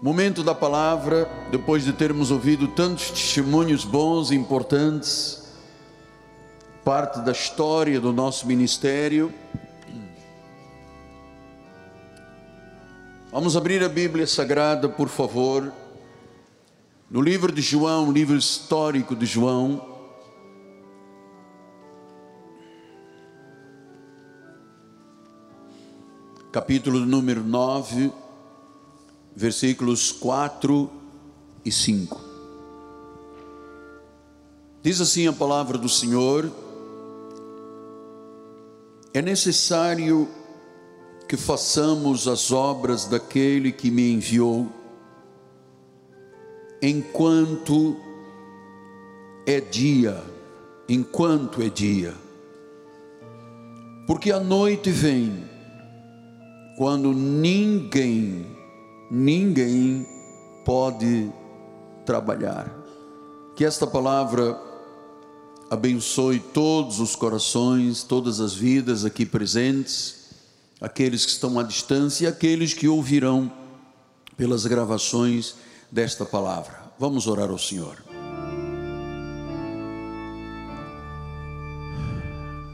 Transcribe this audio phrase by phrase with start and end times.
[0.00, 5.50] Momento da palavra, depois de termos ouvido tantos testemunhos bons e importantes,
[6.84, 9.32] parte da história do nosso ministério.
[13.32, 15.72] Vamos abrir a Bíblia Sagrada, por favor,
[17.10, 19.96] no livro de João, livro histórico de João.
[26.52, 28.25] Capítulo número 9
[29.36, 30.90] versículos 4
[31.62, 32.24] e 5.
[34.82, 36.50] Diz assim a palavra do Senhor:
[39.12, 40.26] É necessário
[41.28, 44.68] que façamos as obras daquele que me enviou,
[46.80, 47.96] enquanto
[49.44, 50.22] é dia,
[50.88, 52.14] enquanto é dia.
[54.06, 55.44] Porque a noite vem,
[56.78, 58.55] quando ninguém
[59.10, 60.06] ninguém
[60.64, 61.30] pode
[62.04, 62.74] trabalhar.
[63.54, 64.60] Que esta palavra
[65.70, 70.26] abençoe todos os corações, todas as vidas aqui presentes,
[70.80, 73.50] aqueles que estão à distância e aqueles que ouvirão
[74.36, 75.54] pelas gravações
[75.90, 76.92] desta palavra.
[76.98, 78.04] Vamos orar ao Senhor.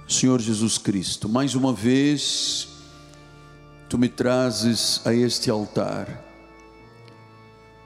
[0.08, 2.68] Senhor Jesus Cristo, mais uma vez
[3.92, 6.24] tu me trazes a este altar.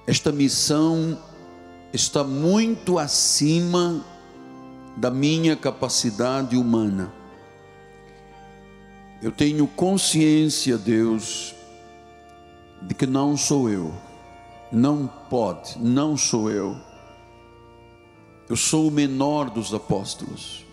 [0.07, 1.19] Esta missão
[1.93, 4.07] está muito acima
[4.97, 7.13] da minha capacidade humana.
[9.21, 11.57] Eu tenho consciência, Deus,
[12.83, 13.93] de que não sou eu,
[14.71, 16.77] não pode, não sou eu.
[18.49, 20.65] Eu sou o menor dos apóstolos.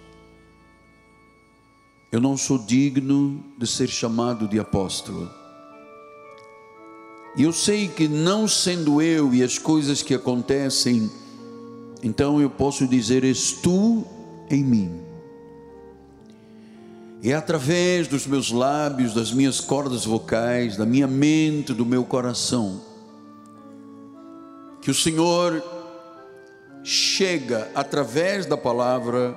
[2.13, 5.31] Eu não sou digno de ser chamado de apóstolo.
[7.35, 11.09] E eu sei que não sendo eu e as coisas que acontecem,
[12.03, 14.05] então eu posso dizer: És tu
[14.47, 15.01] em mim.
[17.23, 22.79] É através dos meus lábios, das minhas cordas vocais, da minha mente, do meu coração,
[24.83, 25.63] que o Senhor
[26.83, 29.35] chega através da palavra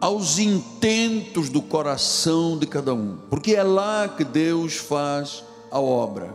[0.00, 6.34] aos intentos do coração de cada um, porque é lá que Deus faz a obra.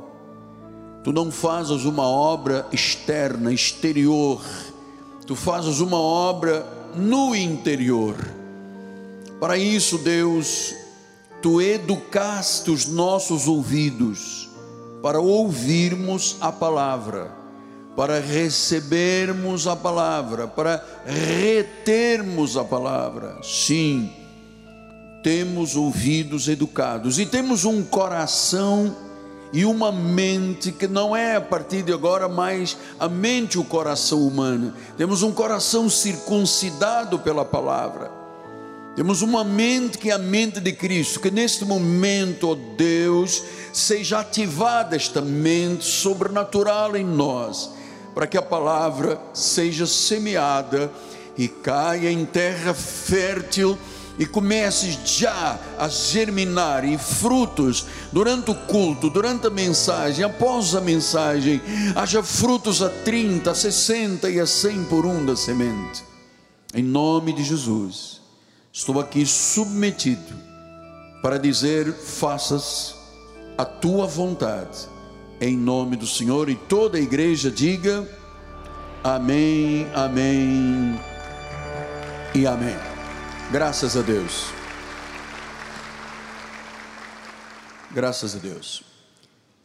[1.03, 4.41] Tu não fazes uma obra externa, exterior,
[5.25, 8.15] tu fazes uma obra no interior.
[9.39, 10.75] Para isso, Deus,
[11.41, 14.49] tu educaste os nossos ouvidos
[15.01, 17.40] para ouvirmos a palavra
[18.01, 23.37] para recebermos a palavra, para retermos a palavra.
[23.43, 24.11] Sim,
[25.21, 28.97] temos ouvidos educados e temos um coração
[29.53, 33.63] e uma mente que não é a partir de agora mais a mente e o
[33.63, 34.73] coração humano.
[34.97, 38.09] Temos um coração circuncidado pela palavra.
[38.95, 44.21] Temos uma mente que é a mente de Cristo, que neste momento, ó Deus, seja
[44.21, 47.79] ativada esta mente sobrenatural em nós
[48.13, 50.91] para que a palavra seja semeada
[51.37, 53.77] e caia em terra fértil
[54.19, 60.81] e comece já a germinar em frutos durante o culto, durante a mensagem, após a
[60.81, 61.61] mensagem,
[61.95, 66.03] haja frutos a 30, a 60 e a 100 por um da semente.
[66.73, 68.21] Em nome de Jesus,
[68.71, 70.35] estou aqui submetido
[71.21, 72.95] para dizer: faças
[73.57, 74.90] a tua vontade
[75.41, 78.07] em nome do Senhor e toda a igreja diga
[79.03, 81.01] amém, amém
[82.35, 82.75] e amém.
[83.51, 84.45] Graças a Deus.
[87.89, 88.83] Graças a Deus.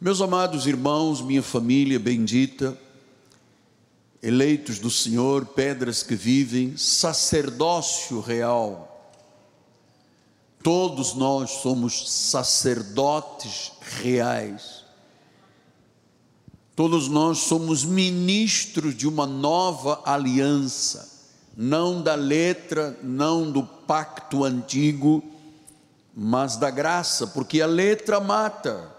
[0.01, 2.75] Meus amados irmãos, minha família bendita,
[4.21, 9.13] eleitos do Senhor, pedras que vivem, sacerdócio real.
[10.63, 13.71] Todos nós somos sacerdotes
[14.01, 14.86] reais
[16.77, 21.25] Todos nós somos ministros de uma nova aliança,
[21.57, 25.23] não da letra, não do pacto antigo,
[26.15, 28.95] mas da graça, porque a letra mata,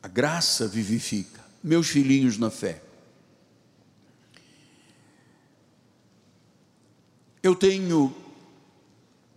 [0.00, 1.40] a graça vivifica.
[1.60, 2.80] Meus filhinhos na fé.
[7.42, 8.14] Eu tenho,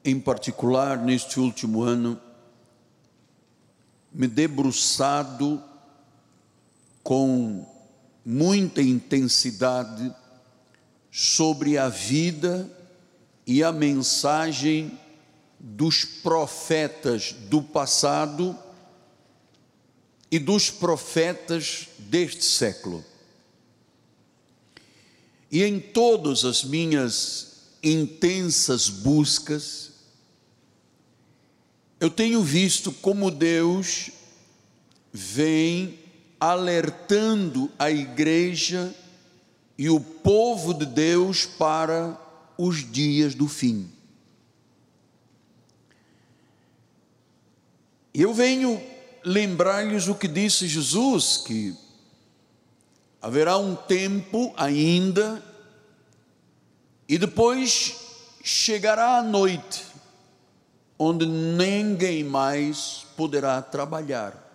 [0.06, 2.22] em particular neste último ano,
[4.14, 5.71] me debruçado
[7.04, 7.66] com
[8.26, 10.14] muita intensidade
[11.12, 12.70] sobre a vida
[13.46, 14.98] e a mensagem
[15.60, 18.58] dos profetas do passado
[20.32, 23.04] e dos profetas deste século.
[25.52, 27.52] E em todas as minhas
[27.84, 29.92] intensas buscas,
[32.00, 34.12] eu tenho visto como Deus
[35.12, 36.00] vem
[36.42, 38.96] alertando a igreja
[39.78, 42.18] e o povo de Deus para
[42.58, 43.92] os dias do fim.
[48.12, 48.82] Eu venho
[49.24, 51.76] lembrar-lhes o que disse Jesus, que
[53.22, 55.44] haverá um tempo ainda,
[57.08, 57.96] e depois
[58.44, 59.86] chegará a noite,
[60.98, 64.51] onde ninguém mais poderá trabalhar.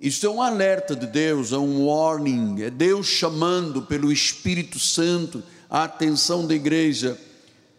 [0.00, 5.42] Isto é um alerta de Deus, é um warning, é Deus chamando pelo Espírito Santo
[5.68, 7.20] a atenção da igreja,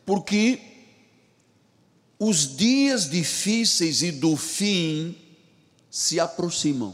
[0.05, 0.59] porque
[2.19, 5.15] os dias difíceis e do fim
[5.89, 6.93] se aproximam.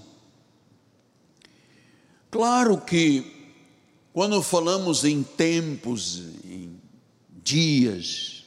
[2.29, 3.49] Claro que,
[4.13, 6.79] quando falamos em tempos, em
[7.43, 8.45] dias,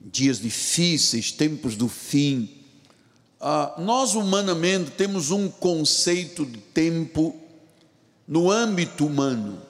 [0.00, 2.55] dias difíceis, tempos do fim,
[3.40, 7.34] ah, nós humanamente temos um conceito de tempo
[8.26, 9.60] no âmbito humano.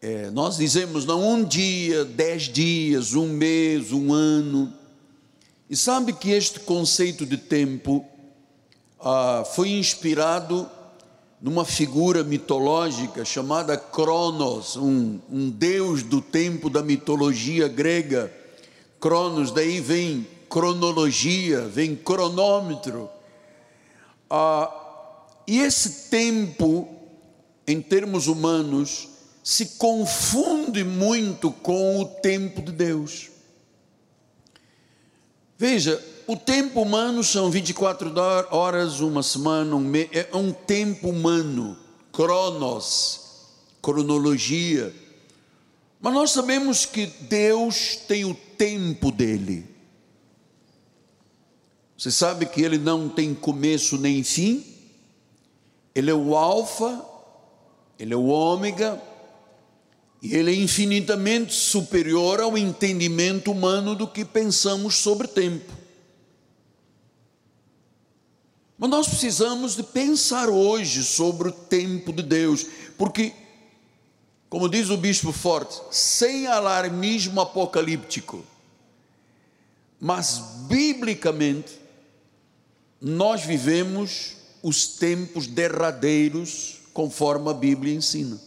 [0.00, 4.72] É, nós dizemos não um dia, dez dias, um mês, um ano.
[5.68, 8.04] E sabe que este conceito de tempo
[9.00, 10.68] ah, foi inspirado
[11.40, 18.32] numa figura mitológica chamada Cronos, um, um deus do tempo da mitologia grega.
[18.98, 23.08] Cronos, daí vem cronologia, vem cronômetro.
[24.28, 24.72] Ah,
[25.46, 26.88] e esse tempo,
[27.66, 29.08] em termos humanos,
[29.42, 33.30] se confunde muito com o tempo de Deus.
[35.56, 38.12] Veja, o tempo humano são 24
[38.50, 41.78] horas, uma semana, um mês, é um tempo humano,
[42.12, 43.20] cronos,
[43.80, 44.92] cronologia.
[46.00, 49.75] Mas nós sabemos que Deus tem o tempo dele.
[51.96, 54.64] Você sabe que ele não tem começo nem fim,
[55.94, 57.02] ele é o Alfa,
[57.98, 59.02] ele é o Ômega,
[60.20, 65.72] e ele é infinitamente superior ao entendimento humano do que pensamos sobre tempo.
[68.78, 72.66] Mas nós precisamos de pensar hoje sobre o tempo de Deus,
[72.98, 73.32] porque,
[74.50, 78.44] como diz o bispo Forte, sem alarmismo apocalíptico,
[79.98, 81.85] mas biblicamente,
[83.00, 84.32] nós vivemos
[84.62, 88.40] os tempos derradeiros, conforme a Bíblia ensina.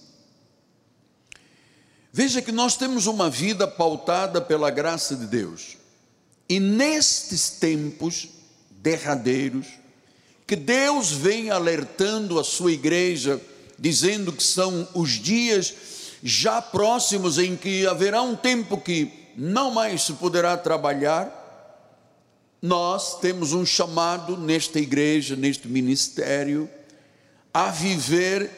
[2.11, 5.77] Veja que nós temos uma vida pautada pela graça de Deus,
[6.49, 8.27] e nestes tempos
[8.71, 9.67] derradeiros,
[10.47, 13.39] que Deus vem alertando a sua igreja,
[13.77, 15.73] dizendo que são os dias
[16.23, 21.38] já próximos em que haverá um tempo que não mais se poderá trabalhar.
[22.61, 26.69] Nós temos um chamado nesta igreja, neste ministério,
[27.53, 28.51] a viver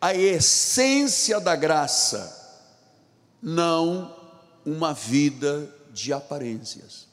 [0.00, 2.60] a essência da graça,
[3.40, 4.14] não
[4.64, 7.06] uma vida de aparências.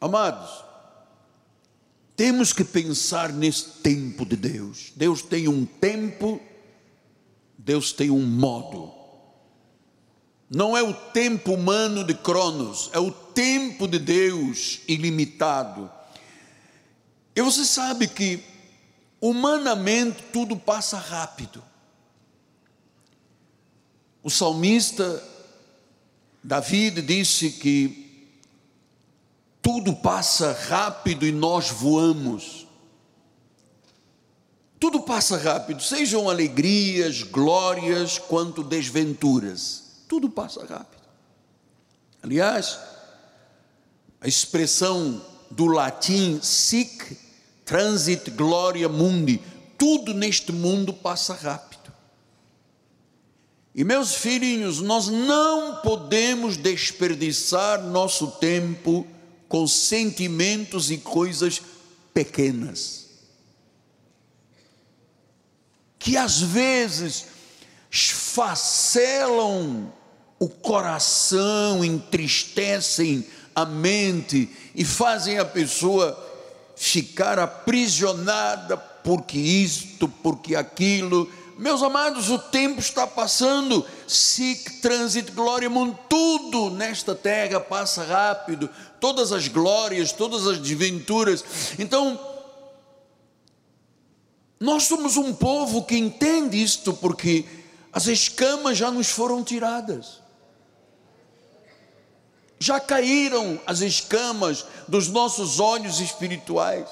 [0.00, 0.64] Amados,
[2.16, 4.92] temos que pensar nesse tempo de Deus.
[4.94, 6.40] Deus tem um tempo,
[7.56, 8.99] Deus tem um modo.
[10.50, 15.88] Não é o tempo humano de Cronos, é o tempo de Deus ilimitado.
[17.36, 18.42] E você sabe que
[19.20, 21.62] humanamente tudo passa rápido.
[24.24, 25.22] O salmista
[26.42, 28.28] David disse que
[29.62, 32.66] tudo passa rápido e nós voamos.
[34.80, 39.89] Tudo passa rápido, sejam alegrias, glórias, quanto desventuras.
[40.10, 41.00] Tudo passa rápido.
[42.20, 42.80] Aliás,
[44.20, 47.16] a expressão do latim sic
[47.64, 49.40] transit gloria mundi,
[49.78, 51.92] tudo neste mundo passa rápido.
[53.72, 59.06] E meus filhinhos, nós não podemos desperdiçar nosso tempo
[59.48, 61.62] com sentimentos e coisas
[62.12, 63.06] pequenas.
[66.00, 67.26] Que às vezes
[67.88, 69.99] esfacelam
[70.40, 76.18] o coração, entristecem a mente e fazem a pessoa
[76.74, 83.84] ficar aprisionada porque isto, porque aquilo, meus amados, o tempo está passando.
[84.08, 88.70] Sic, transit, glória, mundo, tudo nesta terra passa rápido.
[88.98, 91.44] Todas as glórias, todas as desventuras.
[91.78, 92.18] Então,
[94.58, 97.44] nós somos um povo que entende isto, porque
[97.92, 100.19] as escamas já nos foram tiradas.
[102.62, 106.86] Já caíram as escamas dos nossos olhos espirituais.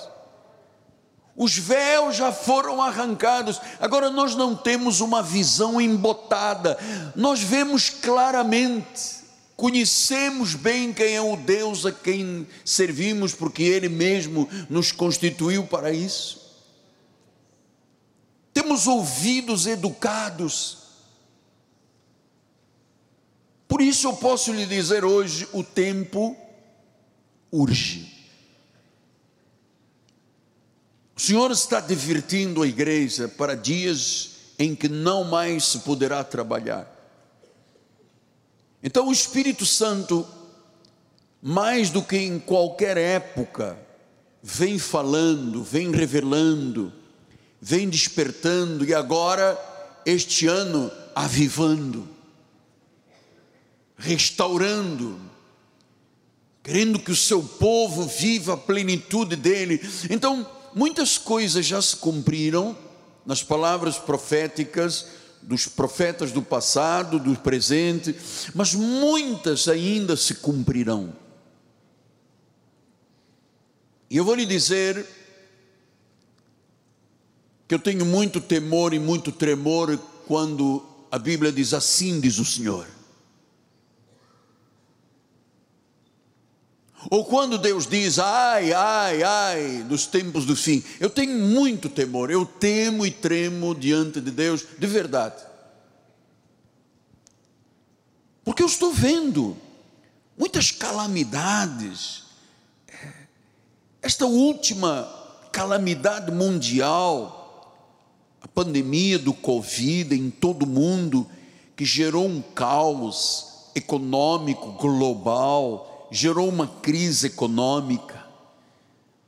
[1.37, 6.77] Os véus já foram arrancados, agora nós não temos uma visão embotada,
[7.15, 9.19] nós vemos claramente,
[9.55, 15.93] conhecemos bem quem é o Deus a quem servimos, porque Ele mesmo nos constituiu para
[15.93, 16.49] isso.
[18.53, 20.78] Temos ouvidos educados,
[23.69, 26.35] por isso eu posso lhe dizer hoje: o tempo
[27.53, 28.17] urge.
[31.15, 36.95] O Senhor está divertindo a igreja para dias em que não mais se poderá trabalhar.
[38.83, 40.27] Então o Espírito Santo,
[41.43, 43.79] mais do que em qualquer época,
[44.43, 46.93] vem falando, vem revelando,
[47.61, 49.59] vem despertando e agora,
[50.07, 52.09] este ano, avivando,
[53.99, 55.19] restaurando,
[56.63, 59.81] querendo que o seu povo viva a plenitude dele.
[60.09, 62.77] Então, muitas coisas já se cumpriram
[63.27, 65.07] nas palavras proféticas
[65.43, 68.15] dos profetas do passado, do presente,
[68.55, 71.13] mas muitas ainda se cumprirão.
[74.11, 75.07] E eu vou lhe dizer
[77.67, 82.45] que eu tenho muito temor e muito tremor quando a Bíblia diz assim diz o
[82.45, 82.98] Senhor.
[87.11, 92.31] Ou quando Deus diz, ai, ai, ai, dos tempos do fim, eu tenho muito temor,
[92.31, 95.43] eu temo e tremo diante de Deus, de verdade.
[98.45, 99.57] Porque eu estou vendo
[100.37, 102.25] muitas calamidades.
[104.03, 105.09] Esta última
[105.53, 107.77] calamidade mundial,
[108.41, 111.29] a pandemia do Covid em todo o mundo,
[111.77, 118.27] que gerou um caos econômico global, gerou uma crise econômica.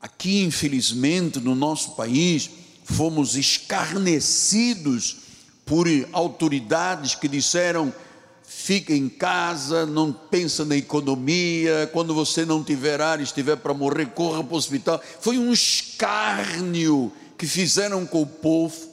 [0.00, 2.50] Aqui, infelizmente, no nosso país,
[2.84, 5.16] fomos escarnecidos
[5.64, 7.92] por autoridades que disseram:
[8.42, 14.06] fica em casa, não pensa na economia, quando você não tiver ar, estiver para morrer,
[14.06, 15.00] corra para o hospital.
[15.20, 18.89] Foi um escárnio que fizeram com o povo.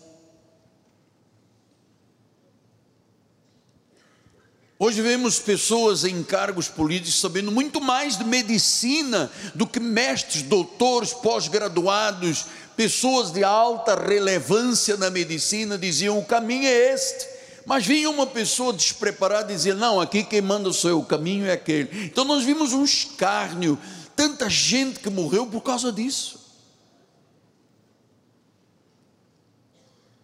[4.80, 11.14] Hoje vemos pessoas em cargos políticos sabendo muito mais de medicina do que mestres, doutores,
[11.14, 17.28] pós-graduados, pessoas de alta relevância na medicina diziam: o caminho é este.
[17.66, 21.48] Mas vinha uma pessoa despreparada e dizia: Não, aqui quem manda sou eu, o caminho
[21.48, 22.06] é aquele.
[22.06, 23.80] Então nós vimos um escárnio,
[24.16, 26.37] tanta gente que morreu por causa disso.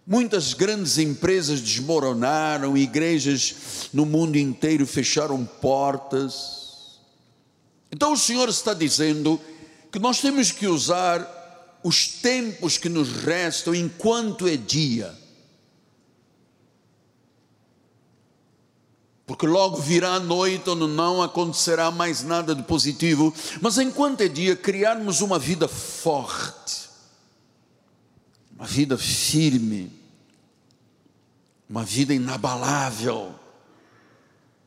[0.06, 7.00] Muitas grandes empresas desmoronaram, igrejas no mundo inteiro fecharam portas.
[7.90, 9.40] Então o Senhor está dizendo
[9.90, 15.18] que nós temos que usar os tempos que nos restam enquanto é dia.
[19.26, 24.28] Porque logo virá a noite onde não acontecerá mais nada de positivo, mas enquanto é
[24.28, 26.93] dia, criarmos uma vida forte
[28.64, 29.92] uma vida firme,
[31.70, 33.36] uma vida inabalável,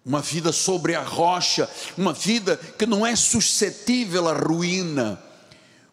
[0.04, 5.18] uma vida sobre a rocha, uma vida que não é suscetível à ruína,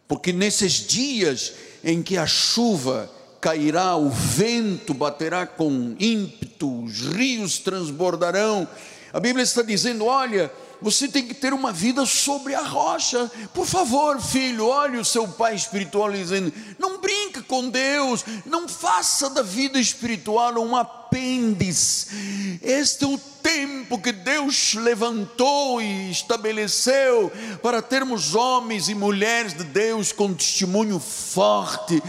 [0.06, 7.58] porque nesses dias em que a chuva cairá, o vento baterá com ímpeto, os rios
[7.60, 8.68] transbordarão,
[9.14, 10.52] a Bíblia está dizendo: olha,
[10.84, 13.32] você tem que ter uma vida sobre a rocha.
[13.54, 19.30] Por favor, filho, olhe o seu pai espiritual dizendo: não brinque com Deus, não faça
[19.30, 22.60] da vida espiritual um apêndice.
[22.62, 29.64] Este é o tempo que Deus levantou e estabeleceu para termos homens e mulheres de
[29.64, 32.02] Deus com testemunho forte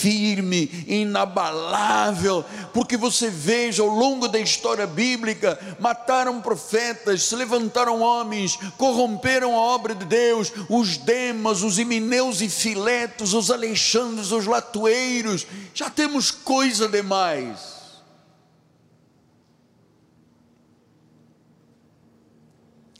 [0.00, 8.58] firme, inabalável, porque você veja ao longo da história bíblica: mataram profetas, se levantaram homens,
[8.78, 15.46] corromperam a obra de Deus, os Demas, os Imineus e Filetos, os Alexandres, os Latueiros,
[15.74, 17.80] já temos coisa demais.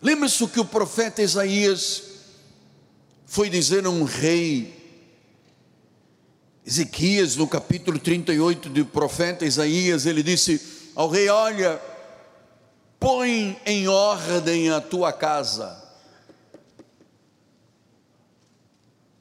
[0.03, 2.03] Lembre-se o que o profeta Isaías
[3.27, 4.80] foi dizer a um rei
[6.71, 11.83] Ezequias, no capítulo 38 do profeta Isaías, ele disse ao rei: Olha,
[13.01, 15.83] põe em ordem a tua casa,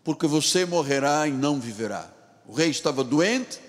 [0.03, 2.07] porque você morrerá e não viverá.
[2.45, 3.59] O rei estava doente,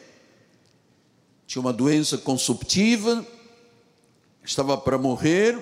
[1.47, 3.27] tinha uma doença consumptiva,
[4.45, 5.57] estava para morrer,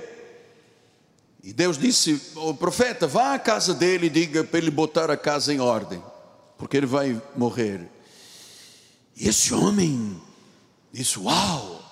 [1.40, 5.16] e Deus disse: O profeta, vá à casa dele e diga para ele botar a
[5.16, 6.02] casa em ordem,
[6.56, 7.88] porque ele vai morrer.
[9.18, 10.20] Esse homem
[10.92, 11.82] disse: Uau,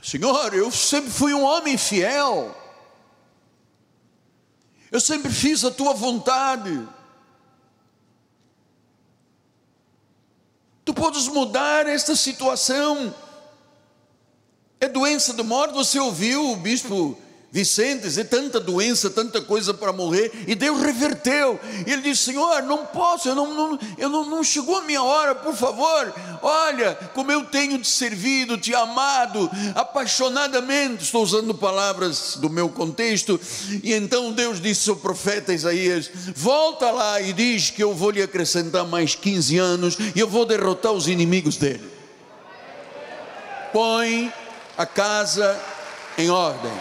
[0.00, 2.54] Senhor, eu sempre fui um homem fiel,
[4.92, 6.88] eu sempre fiz a tua vontade.
[10.84, 13.12] Tu podes mudar esta situação.
[14.78, 17.18] É doença de morte, você ouviu o bispo
[17.54, 21.60] Vicente, e tanta doença, tanta coisa para morrer, e Deus reverteu.
[21.86, 25.00] E ele disse: Senhor, não posso, eu não, não, eu não, não chegou a minha
[25.00, 26.12] hora, por favor.
[26.42, 31.04] Olha como eu tenho te servido, te amado apaixonadamente.
[31.04, 33.40] Estou usando palavras do meu contexto.
[33.84, 38.20] E então Deus disse ao profeta Isaías: Volta lá e diz que eu vou lhe
[38.20, 41.88] acrescentar mais 15 anos e eu vou derrotar os inimigos dele.
[43.72, 44.32] Põe
[44.76, 45.56] a casa
[46.18, 46.72] em ordem.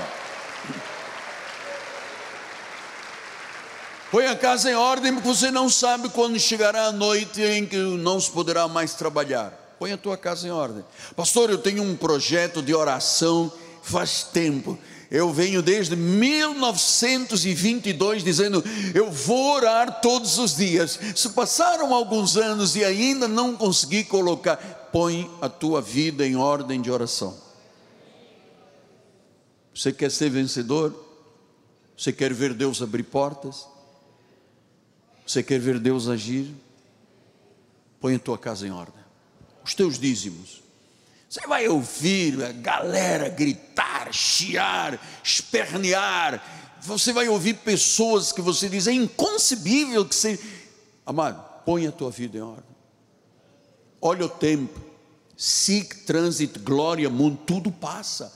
[4.13, 7.77] Põe a casa em ordem, porque você não sabe quando chegará a noite em que
[7.77, 9.75] não se poderá mais trabalhar.
[9.79, 10.86] Põe a tua casa em ordem.
[11.15, 13.51] Pastor, eu tenho um projeto de oração
[13.82, 14.77] faz tempo.
[15.10, 21.00] Eu venho desde 1922 dizendo: eu vou orar todos os dias.
[21.15, 24.58] Se passaram alguns anos e ainda não consegui colocar,
[24.91, 27.36] põe a tua vida em ordem de oração.
[29.74, 30.93] Você quer ser vencedor?
[31.98, 33.73] Você quer ver Deus abrir portas?
[35.25, 36.53] Você quer ver Deus agir?
[38.00, 39.01] Põe a tua casa em ordem.
[39.63, 40.62] Os teus dízimos.
[41.30, 46.77] Você vai ouvir a galera gritar, chiar, espernear.
[46.82, 50.39] Você vai ouvir pessoas que você diz: é inconcebível que você.
[51.06, 52.75] Amado, põe a tua vida em ordem.
[54.01, 54.80] Olha o tempo.
[55.36, 58.31] Seek, transit, glória, mundo, tudo passa.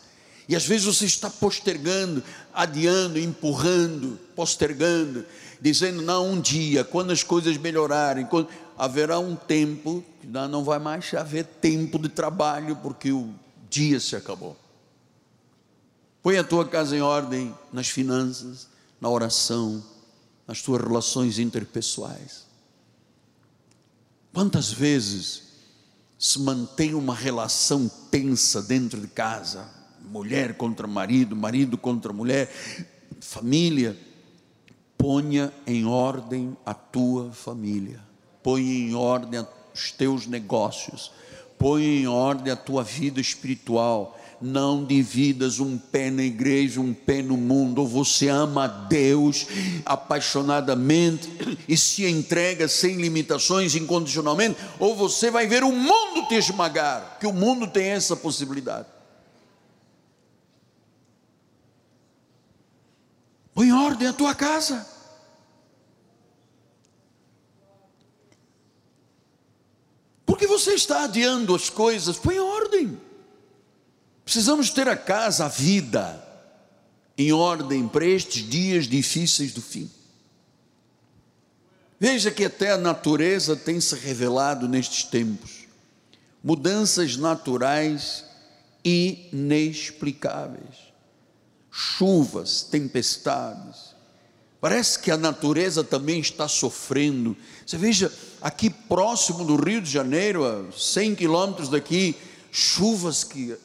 [0.49, 2.23] E às vezes você está postergando,
[2.53, 5.25] adiando, empurrando, postergando
[5.61, 11.13] dizendo: não, um dia, quando as coisas melhorarem, quando, haverá um tempo, não vai mais
[11.13, 13.33] haver tempo de trabalho, porque o
[13.69, 14.55] dia se acabou.
[16.21, 18.67] Põe a tua casa em ordem nas finanças,
[18.99, 19.83] na oração,
[20.47, 22.45] nas tuas relações interpessoais.
[24.33, 25.43] Quantas vezes
[26.19, 29.69] se mantém uma relação tensa dentro de casa,
[30.01, 32.51] mulher contra marido, marido contra mulher,
[33.19, 33.97] família,
[34.97, 37.99] ponha em ordem a tua família,
[38.41, 41.11] ponha em ordem os teus negócios,
[41.57, 44.15] ponha em ordem a tua vida espiritual.
[44.39, 47.81] Não dividas um pé na igreja, um pé no mundo.
[47.81, 49.47] Ou você ama a Deus
[49.83, 51.27] apaixonadamente
[51.67, 57.25] e se entrega sem limitações, incondicionalmente, ou você vai ver o mundo te esmagar, que
[57.25, 58.96] o mundo tem essa possibilidade.
[63.57, 64.85] Põe em ordem a tua casa.
[70.23, 72.19] Por que você está adiando as coisas?
[72.19, 73.01] Põe em ordem.
[74.23, 76.23] Precisamos ter a casa, a vida,
[77.17, 79.89] em ordem para estes dias difíceis do fim.
[81.99, 85.65] Veja que até a natureza tem se revelado nestes tempos.
[86.43, 88.23] Mudanças naturais
[88.83, 90.86] inexplicáveis
[91.79, 93.95] chuvas, tempestades.
[94.59, 97.37] Parece que a natureza também está sofrendo.
[97.63, 98.11] Você veja,
[98.41, 102.15] aqui próximo do Rio de Janeiro, a 100 quilômetros daqui,
[102.51, 103.55] chuvas que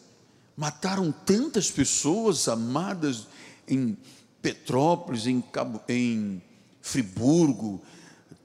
[0.54, 3.26] mataram tantas pessoas amadas
[3.66, 3.96] em
[4.42, 6.42] Petrópolis, em, Cabo, em
[6.82, 7.80] Friburgo,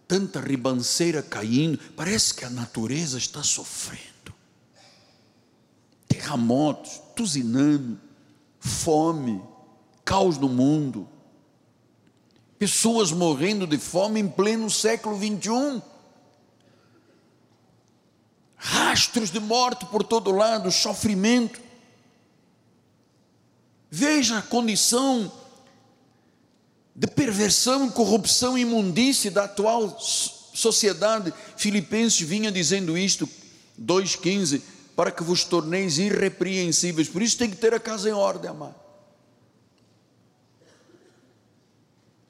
[0.08, 1.78] tanta ribanceira caindo.
[1.94, 4.34] Parece que a natureza está sofrendo.
[6.08, 8.00] Terremotos, tuzinando,
[8.62, 9.42] fome
[10.08, 11.06] caos no mundo,
[12.58, 15.82] pessoas morrendo de fome em pleno século 21,
[18.56, 21.60] rastros de morte por todo lado, sofrimento.
[23.92, 25.30] Veja a condição
[26.96, 31.34] de perversão, corrupção e imundície da atual sociedade.
[31.58, 33.28] Filipenses vinha dizendo isto,
[33.78, 34.62] 2,15,
[34.96, 37.10] para que vos torneis irrepreensíveis.
[37.10, 38.87] Por isso tem que ter a casa em ordem, amado.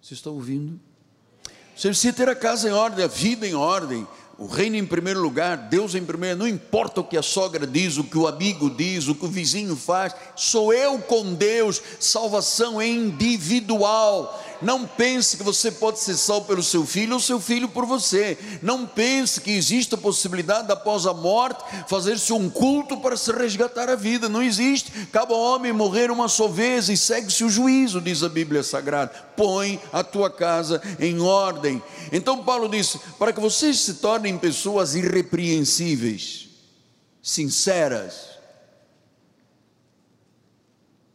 [0.07, 0.79] Você está ouvindo?
[1.75, 5.19] Você precisa ter a casa em ordem, a vida em ordem, o reino em primeiro
[5.19, 8.69] lugar, Deus em primeiro, não importa o que a sogra diz, o que o amigo
[8.69, 14.41] diz, o que o vizinho faz, sou eu com Deus, salvação é individual.
[14.61, 18.37] Não pense que você pode ser salvo pelo seu filho ou seu filho por você.
[18.61, 23.89] Não pense que existe a possibilidade, após a morte, fazer-se um culto para se resgatar
[23.89, 24.27] a vida.
[24.27, 24.91] Não existe.
[25.07, 29.11] Cabe ao homem morrer uma só vez e segue-se o juízo, diz a Bíblia Sagrada.
[29.35, 31.81] Põe a tua casa em ordem.
[32.11, 36.49] Então Paulo disse: para que vocês se tornem pessoas irrepreensíveis,
[37.21, 38.37] sinceras.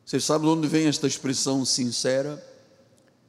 [0.04, 2.51] Você sabe de onde vem esta expressão sincera?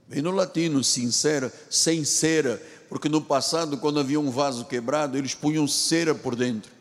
[0.08, 5.34] Vem no latino, sincera, sem cera, porque no passado, quando havia um vaso quebrado, eles
[5.34, 6.72] punham cera por dentro.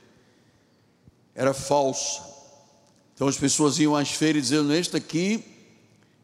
[1.34, 2.22] Era falsa.
[3.14, 5.44] Então as pessoas iam às feiras dizendo: Este aqui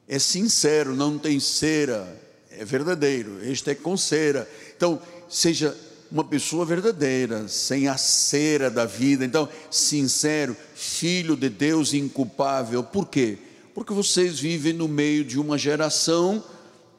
[0.06, 4.48] é sincero, não tem cera, é verdadeiro, este é com cera.
[4.76, 5.76] Então, seja
[6.10, 9.24] uma pessoa verdadeira, sem a cera da vida.
[9.24, 12.82] Então, sincero, filho de Deus inculpável.
[12.82, 13.38] Por quê?
[13.74, 16.42] Porque vocês vivem no meio de uma geração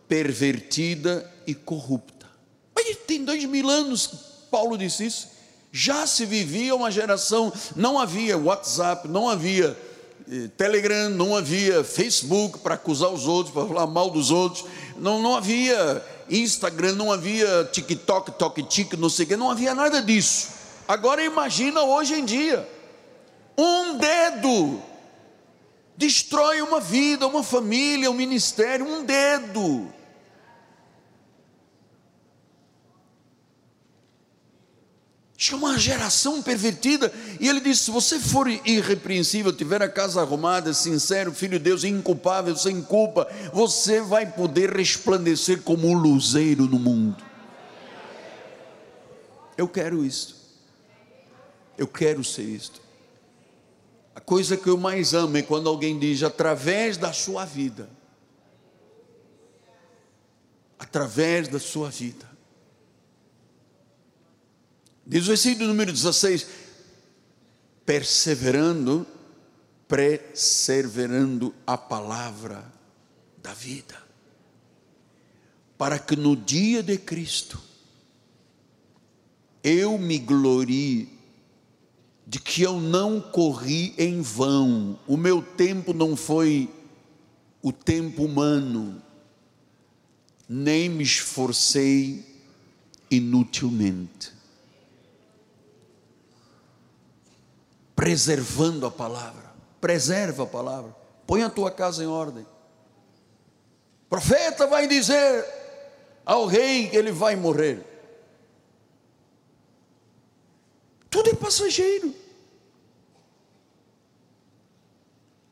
[0.10, 2.26] pervertida e corrupta.
[2.76, 4.18] Mas tem dois mil anos que
[4.50, 5.30] Paulo disse isso.
[5.72, 9.78] Já se vivia uma geração, não havia WhatsApp, não havia
[10.30, 14.66] eh, Telegram, não havia Facebook para acusar os outros, para falar mal dos outros,
[14.98, 20.02] não, não havia Instagram, não havia TikTok, TokTik, não sei o que, não havia nada
[20.02, 20.50] disso.
[20.88, 22.68] Agora imagina hoje em dia,
[23.56, 24.82] um dedo
[25.96, 29.99] destrói uma vida, uma família, um ministério, um dedo.
[35.40, 37.14] Tinha uma geração pervertida.
[37.40, 41.86] E ele disse: se você for irrepreensível, tiver a casa arrumada, sincero, filho de Deus,
[41.86, 47.24] inculpável, sem culpa, você vai poder resplandecer como um luzeiro no mundo.
[49.58, 50.36] Eu quero isto.
[51.78, 52.82] Eu quero ser isto.
[54.14, 57.90] A coisa que eu mais amo é quando alguém diz, através da sua vida,
[60.78, 62.29] através da sua vida,
[65.10, 66.46] Diz o versículo número 16:
[67.84, 69.08] perseverando,
[69.88, 72.72] perseverando a palavra
[73.42, 73.98] da vida,
[75.80, 77.60] para que no dia de Cristo
[79.64, 81.10] eu me glorie
[82.28, 86.70] de que eu não corri em vão, o meu tempo não foi
[87.64, 89.02] o tempo humano,
[90.48, 92.24] nem me esforcei
[93.10, 94.38] inutilmente.
[98.00, 99.54] Preservando a palavra.
[99.82, 100.96] Preserva a palavra.
[101.28, 102.44] Põe a tua casa em ordem.
[102.44, 105.46] O profeta vai dizer
[106.26, 107.86] ao rei que ele vai morrer.
[111.10, 112.16] Tudo é passageiro.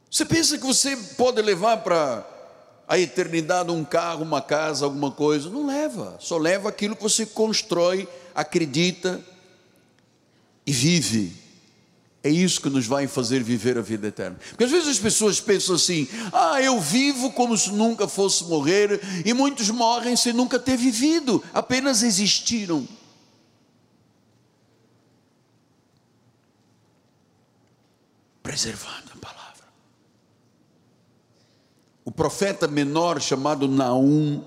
[0.09, 2.25] Você pensa que você pode levar para
[2.87, 5.49] a eternidade um carro, uma casa, alguma coisa?
[5.49, 6.15] Não leva.
[6.21, 9.21] Só leva aquilo que você constrói, acredita
[10.65, 11.46] e vive.
[12.27, 14.37] É isso que nos vai fazer viver a vida eterna.
[14.49, 18.99] Porque às vezes as pessoas pensam assim: ah, eu vivo como se nunca fosse morrer,
[19.25, 22.85] e muitos morrem sem nunca ter vivido, apenas existiram.
[28.43, 29.63] Preservando a palavra.
[32.03, 34.43] O profeta menor chamado Naum,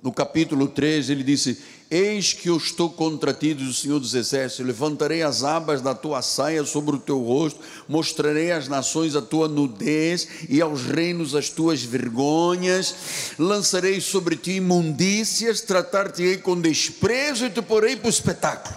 [0.00, 4.14] no capítulo 3, ele disse: Eis que eu estou contra ti, diz o Senhor dos
[4.14, 9.22] Exércitos, levantarei as abas da tua saia sobre o teu rosto, mostrarei às nações a
[9.22, 12.94] tua nudez e aos reinos as tuas vergonhas,
[13.36, 18.76] lançarei sobre ti imundícias, tratar-te-ei com desprezo e te porei para o espetáculo.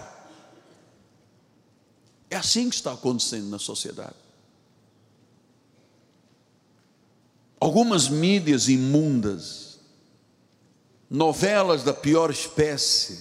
[2.32, 4.16] É assim que está acontecendo na sociedade.
[7.60, 9.73] Algumas mídias imundas,
[11.14, 13.20] novelas da pior espécie,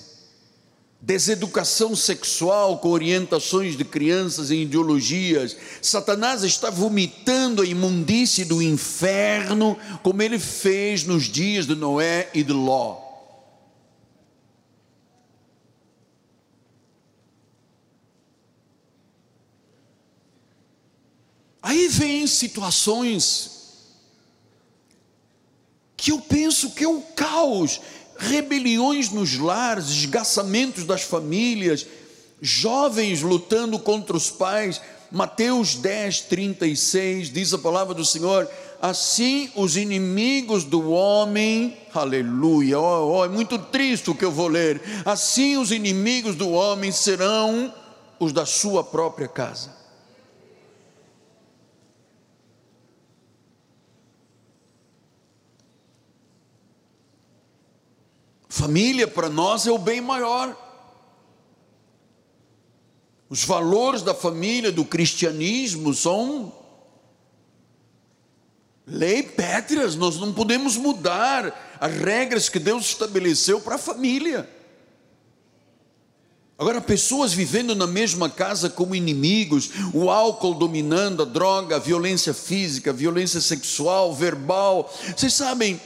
[0.99, 5.55] deseducação sexual com orientações de crianças em ideologias.
[5.83, 12.43] Satanás está vomitando a imundície do inferno, como ele fez nos dias de Noé e
[12.43, 12.99] de Ló.
[21.61, 23.52] Aí vem situações
[26.03, 27.81] que eu penso que é o caos,
[28.19, 31.87] rebeliões nos lares, esgaçamentos das famílias,
[32.41, 34.81] jovens lutando contra os pais,
[35.13, 43.19] Mateus 10, 36, diz a palavra do Senhor: assim os inimigos do homem, aleluia, oh,
[43.19, 44.83] oh, é muito triste o que eu vou ler.
[45.05, 47.73] Assim os inimigos do homem serão
[48.19, 49.82] os da sua própria casa.
[58.63, 60.57] Família para nós é o bem maior.
[63.29, 66.53] Os valores da família, do cristianismo, são
[68.87, 74.49] lei pétreas, nós não podemos mudar as regras que Deus estabeleceu para a família.
[76.57, 82.33] Agora, pessoas vivendo na mesma casa como inimigos, o álcool dominando, a droga, a violência
[82.33, 84.89] física, a violência sexual, verbal.
[85.17, 85.81] Vocês sabem,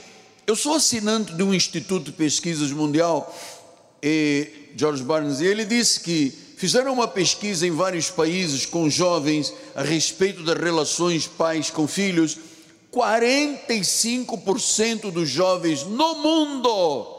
[0.47, 3.35] eu sou assinante de um instituto de pesquisas mundial,
[4.01, 9.53] e George Barnes, e ele disse que fizeram uma pesquisa em vários países com jovens
[9.75, 12.37] a respeito das relações pais com filhos.
[12.93, 17.13] 45% dos jovens no mundo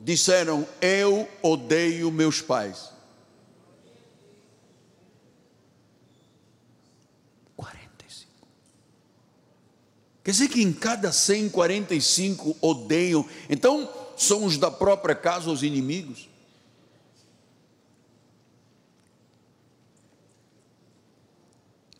[0.00, 2.90] disseram: Eu odeio meus pais.
[10.30, 13.26] Quer dizer que em cada 145 odeiam.
[13.48, 16.28] Então, são os da própria casa os inimigos.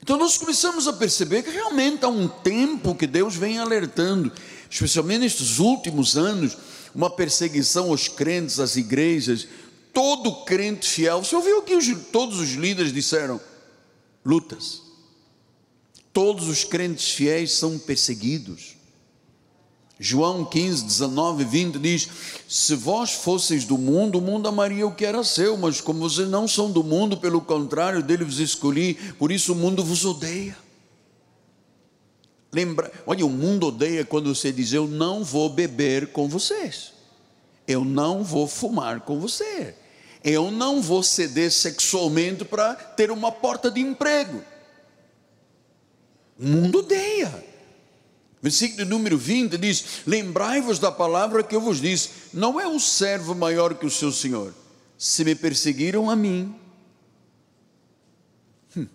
[0.01, 4.31] Então nós começamos a perceber que realmente há um tempo que Deus vem alertando,
[4.71, 6.57] especialmente nestes últimos anos,
[6.95, 9.49] uma perseguição aos crentes, às igrejas.
[9.93, 13.41] Todo crente fiel, você ouviu o que os, todos os líderes disseram?
[14.25, 14.90] Lutas.
[16.13, 18.81] Todos os crentes fiéis são perseguidos.
[20.03, 22.09] João 15, 19, 20 diz:
[22.49, 26.27] Se vós fosseis do mundo, o mundo amaria o que era seu, mas como vocês
[26.27, 30.57] não são do mundo, pelo contrário, dele vos escolhi, por isso o mundo vos odeia.
[32.51, 36.93] Lembra, olha, o mundo odeia quando você diz: Eu não vou beber com vocês,
[37.69, 39.75] eu não vou fumar com você,
[40.25, 44.43] eu não vou ceder sexualmente para ter uma porta de emprego.
[46.41, 47.45] O mundo odeia.
[48.41, 53.35] Versículo número 20 diz: Lembrai-vos da palavra que eu vos disse: Não é um servo
[53.35, 54.55] maior que o seu senhor.
[54.97, 56.55] Se me perseguiram a mim,
[58.75, 58.87] hum,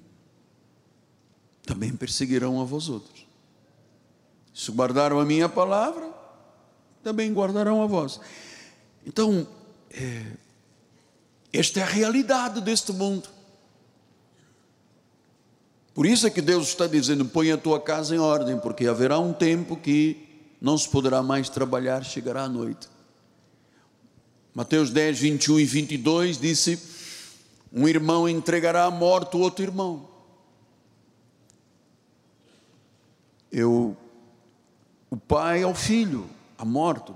[1.64, 3.28] também perseguirão a vós outros.
[4.52, 6.12] Se guardaram a minha palavra,
[7.04, 8.20] também guardarão a vós.
[9.06, 9.48] Então,
[9.92, 10.26] é,
[11.54, 13.35] esta é a realidade deste mundo.
[15.96, 19.18] Por isso é que Deus está dizendo: põe a tua casa em ordem, porque haverá
[19.18, 20.28] um tempo que
[20.62, 22.90] não se poderá mais trabalhar, chegará a noite.
[24.54, 26.78] Mateus 10, 21 e 22 disse:
[27.72, 30.10] Um irmão entregará à morte o outro irmão.
[33.50, 33.96] Eu,
[35.10, 37.14] o pai ao filho, a morte.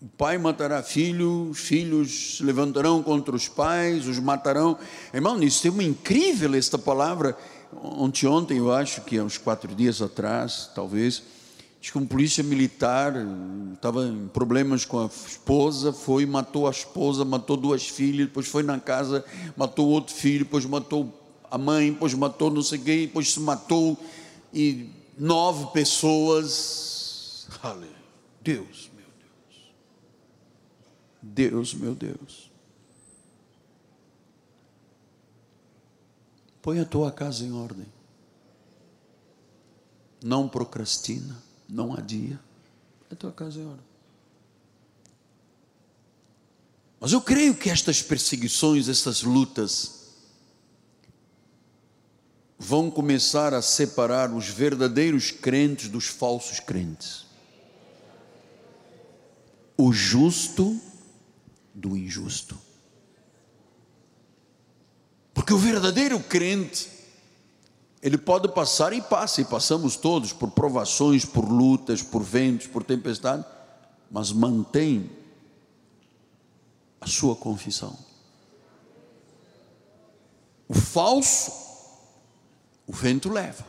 [0.00, 4.78] O pai matará filho, os filhos se levantarão contra os pais, os matarão.
[5.12, 7.36] Irmão, isso é uma incrível esta palavra
[7.72, 11.22] Ontem, ontem, eu acho que há uns quatro dias atrás, talvez,
[11.80, 13.14] acho que um polícia militar
[13.74, 18.62] estava em problemas com a esposa, foi matou a esposa, matou duas filhas, depois foi
[18.62, 19.24] na casa,
[19.56, 21.12] matou outro filho, depois matou
[21.50, 23.98] a mãe, depois matou não sei quem, depois se matou
[24.52, 27.48] e nove pessoas.
[28.40, 29.74] Deus, meu Deus.
[31.22, 32.47] Deus, meu Deus.
[36.68, 37.86] Põe a tua casa em ordem.
[40.22, 42.38] Não procrastina, não adia.
[43.10, 43.86] A tua casa em ordem.
[47.00, 50.10] Mas eu creio que estas perseguições, estas lutas,
[52.58, 57.24] vão começar a separar os verdadeiros crentes dos falsos crentes.
[59.74, 60.78] O justo
[61.74, 62.67] do injusto.
[65.48, 66.90] Porque o verdadeiro crente,
[68.02, 72.84] ele pode passar e passa, e passamos todos por provações, por lutas, por ventos, por
[72.84, 73.46] tempestade,
[74.10, 75.10] mas mantém
[77.00, 77.98] a sua confissão.
[80.68, 81.50] O falso,
[82.86, 83.64] o vento leva.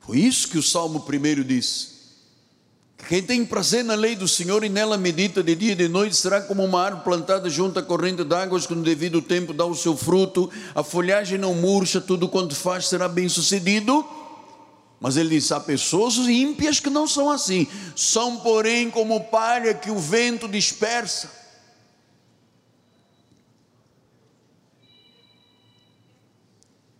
[0.00, 2.01] Foi isso que o Salmo 1 disse.
[3.08, 6.16] Quem tem prazer na lei do Senhor e nela medita de dia e de noite
[6.16, 9.74] será como uma árvore plantada junto à corrente d'águas que no devido tempo dá o
[9.74, 14.04] seu fruto, a folhagem não murcha, tudo quanto faz será bem sucedido.
[15.00, 19.90] Mas ele diz: há pessoas ímpias que não são assim, são, porém, como palha que
[19.90, 21.28] o vento dispersa.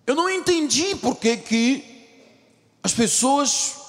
[0.05, 1.85] Eu não entendi por que, que
[2.83, 3.82] as pessoas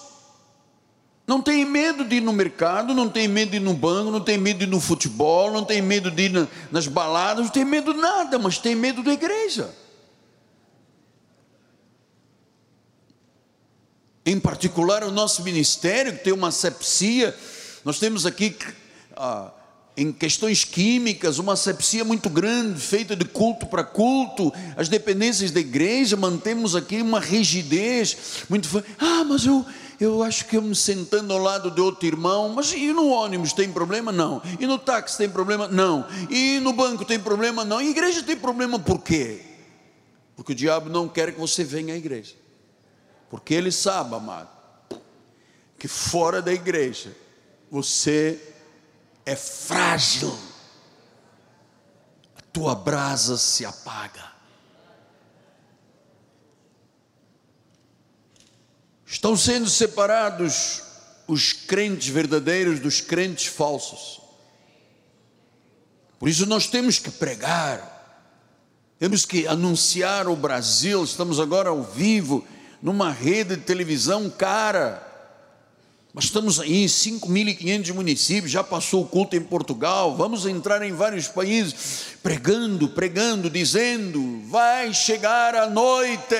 [1.26, 4.20] não têm medo de ir no mercado, não têm medo de ir no banco, não
[4.20, 7.64] têm medo de ir no futebol, não têm medo de ir nas baladas, não têm
[7.64, 9.74] medo de nada, mas têm medo da igreja.
[14.26, 17.36] Em particular, o nosso ministério, que tem uma sepsia,
[17.84, 18.56] nós temos aqui.
[19.16, 19.52] Ah,
[19.96, 25.60] em questões químicas, uma sepsia muito grande, feita de culto para culto, as dependências da
[25.60, 28.68] igreja, mantemos aqui uma rigidez muito.
[28.98, 29.64] Ah, mas eu,
[30.04, 33.54] eu acho que eu me sentando ao lado de outro irmão, mas e no ônibus
[33.54, 34.12] tem problema?
[34.12, 34.42] Não.
[34.60, 35.68] E no táxi tem problema?
[35.68, 36.06] Não.
[36.30, 37.64] E no banco tem problema?
[37.64, 37.82] Não.
[37.82, 39.42] E igreja tem problema por quê?
[40.36, 42.36] Porque o diabo não quer que você venha à igreja.
[43.30, 44.50] Porque ele sabe, amado,
[45.80, 47.16] que fora da igreja
[47.72, 48.40] você
[49.26, 50.38] é frágil,
[52.38, 54.33] a tua brasa se apaga.
[59.14, 60.82] Estão sendo separados
[61.28, 64.20] os crentes verdadeiros dos crentes falsos.
[66.18, 68.34] Por isso nós temos que pregar,
[68.98, 71.04] temos que anunciar o Brasil.
[71.04, 72.44] Estamos agora ao vivo
[72.82, 75.14] numa rede de televisão cara
[76.14, 80.92] mas estamos aí em 5.500 municípios, já passou o culto em Portugal, vamos entrar em
[80.92, 86.36] vários países, pregando, pregando, dizendo: vai chegar a noite,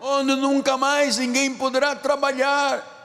[0.00, 2.98] onde nunca mais ninguém poderá trabalhar.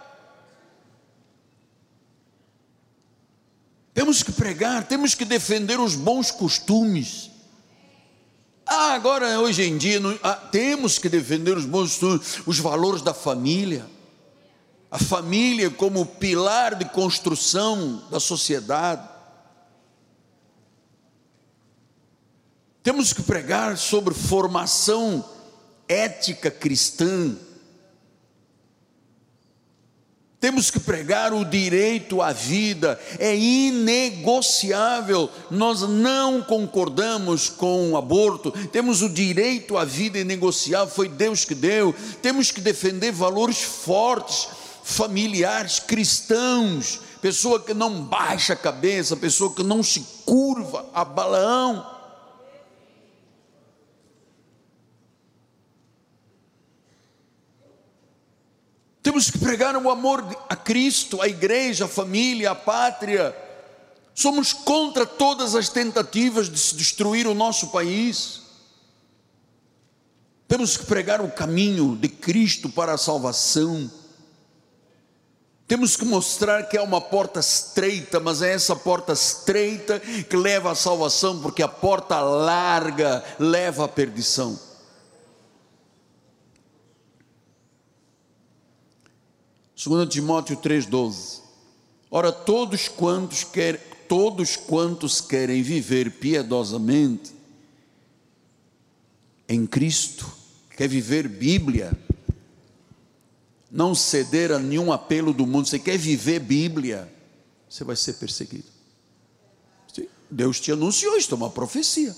[3.94, 7.32] Temos que pregar, temos que defender os bons costumes.
[8.66, 12.00] Ah, agora, hoje em dia, ah, temos que defender os bons
[12.46, 13.86] os valores da família.
[14.90, 19.08] A família como pilar de construção da sociedade.
[22.84, 25.24] Temos que pregar sobre formação
[25.88, 27.36] ética cristã.
[30.40, 35.28] Temos que pregar o direito à vida, é inegociável.
[35.50, 41.56] Nós não concordamos com o aborto, temos o direito à vida inegociável, foi Deus que
[41.56, 41.96] deu.
[42.22, 44.48] Temos que defender valores fortes,
[44.84, 51.95] familiares, cristãos, pessoa que não baixa a cabeça, pessoa que não se curva a Balaão.
[59.06, 63.38] Temos que pregar o amor a Cristo, a igreja, a família, a pátria.
[64.16, 68.42] Somos contra todas as tentativas de se destruir o nosso país.
[70.48, 73.92] Temos que pregar o caminho de Cristo para a salvação.
[75.68, 80.72] Temos que mostrar que é uma porta estreita, mas é essa porta estreita que leva
[80.72, 84.60] à salvação, porque a porta larga leva à perdição.
[89.76, 91.42] 2 Timóteo 3,12.
[92.10, 97.34] Ora, todos quantos, quer, todos quantos querem viver piedosamente
[99.50, 100.26] em Cristo,
[100.76, 101.92] quer viver Bíblia,
[103.70, 107.12] não ceder a nenhum apelo do mundo, você quer viver Bíblia,
[107.70, 108.76] você vai ser perseguido.
[110.32, 112.16] Deus te anunciou, isto é uma profecia.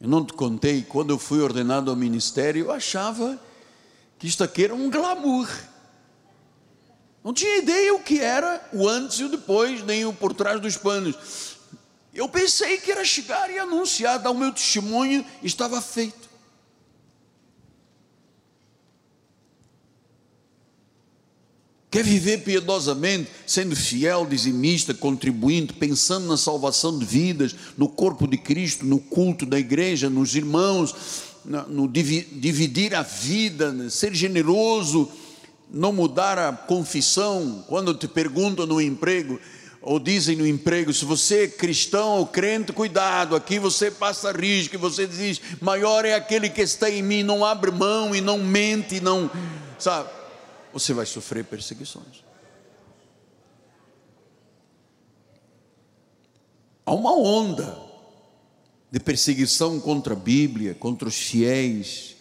[0.00, 3.40] Eu não te contei, quando eu fui ordenado ao ministério, eu achava
[4.18, 5.48] que isto aqui era um glamour.
[7.28, 10.58] Não tinha ideia o que era o antes e o depois, nem o por trás
[10.62, 11.14] dos panos.
[12.14, 16.26] Eu pensei que era chegar e anunciar, dar o meu testemunho, estava feito.
[21.90, 28.38] Quer viver piedosamente, sendo fiel, dizimista, contribuindo, pensando na salvação de vidas, no corpo de
[28.38, 30.94] Cristo, no culto da igreja, nos irmãos,
[31.44, 35.12] no dividir a vida, ser generoso,
[35.70, 39.40] não mudar a confissão quando te perguntam no emprego
[39.80, 44.74] ou dizem no emprego, se você é cristão ou crente, cuidado, aqui você passa risco,
[44.74, 48.38] e você diz, maior é aquele que está em mim, não abre mão e não
[48.38, 49.30] mente, não,
[49.78, 50.10] sabe?
[50.72, 52.24] Você vai sofrer perseguições.
[56.84, 57.78] Há uma onda
[58.90, 62.16] de perseguição contra a Bíblia, contra os fiéis.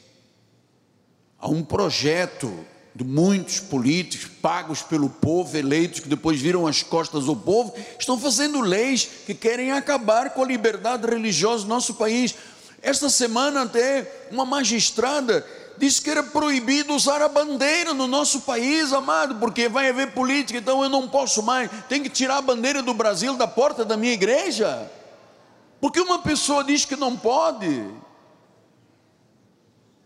[1.39, 2.53] Há um projeto
[2.97, 8.19] de muitos políticos pagos pelo povo, eleitos, que depois viram as costas do povo, estão
[8.19, 12.33] fazendo leis que querem acabar com a liberdade religiosa do nosso país.
[12.81, 15.45] Esta semana, até uma magistrada
[15.77, 20.57] disse que era proibido usar a bandeira no nosso país, amado, porque vai haver política,
[20.57, 23.95] então eu não posso mais, tem que tirar a bandeira do Brasil da porta da
[23.95, 24.89] minha igreja.
[25.79, 27.87] Porque uma pessoa diz que não pode.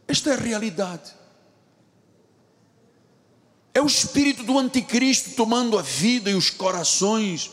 [0.09, 1.20] Esta é a realidade.
[3.73, 7.51] É o espírito do anticristo tomando a vida e os corações,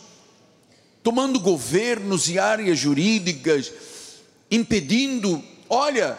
[1.03, 3.73] tomando governos e áreas jurídicas,
[4.51, 5.43] impedindo.
[5.71, 6.19] Olha,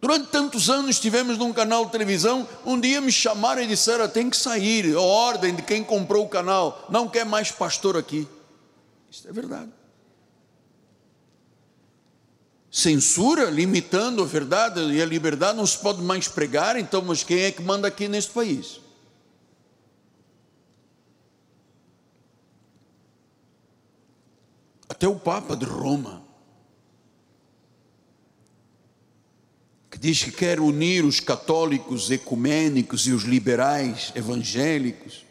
[0.00, 4.30] durante tantos anos estivemos num canal de televisão, um dia me chamaram e disseram: tem
[4.30, 8.28] que sair, a ordem de quem comprou o canal, não quer mais pastor aqui.
[9.10, 9.79] Isso é verdade
[12.70, 17.40] censura, limitando a verdade e a liberdade, não se pode mais pregar, então, mas quem
[17.40, 18.80] é que manda aqui neste país?
[24.88, 26.22] Até o Papa de Roma,
[29.90, 35.24] que diz que quer unir os católicos ecumênicos e os liberais evangélicos,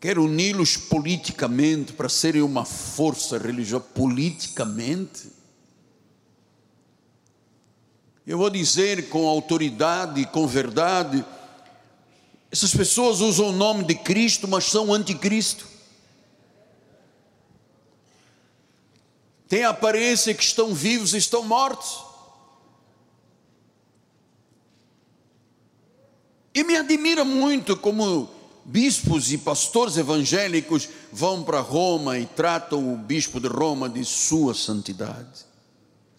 [0.00, 5.43] quer uni-los politicamente para serem uma força religiosa, politicamente.
[8.26, 11.24] Eu vou dizer com autoridade com verdade:
[12.50, 15.66] essas pessoas usam o nome de Cristo, mas são anticristo.
[19.46, 22.02] Tem a aparência que estão vivos e estão mortos.
[26.54, 28.30] E me admira muito como
[28.64, 34.54] bispos e pastores evangélicos vão para Roma e tratam o bispo de Roma de sua
[34.54, 35.53] santidade.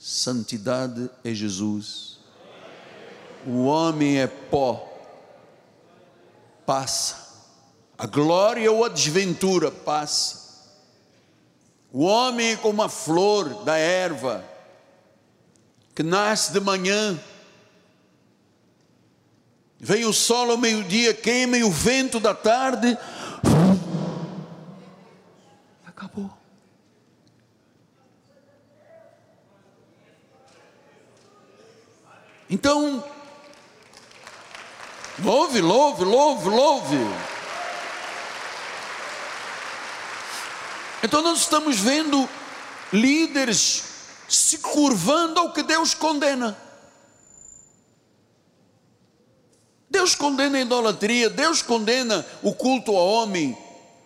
[0.07, 2.19] Santidade é Jesus.
[3.43, 4.87] O homem é pó,
[6.63, 7.25] passa.
[7.97, 10.63] A glória ou a desventura passa.
[11.91, 14.45] O homem é como a flor da erva,
[15.95, 17.19] que nasce de manhã,
[19.79, 22.95] vem o sol ao meio-dia, queima e o vento da tarde,
[32.55, 33.03] Então,
[35.21, 36.97] louve, louve, louve, louve.
[41.03, 42.29] Então, nós estamos vendo
[42.93, 43.83] líderes
[44.29, 46.57] se curvando ao que Deus condena.
[49.89, 53.57] Deus condena a idolatria, Deus condena o culto ao homem,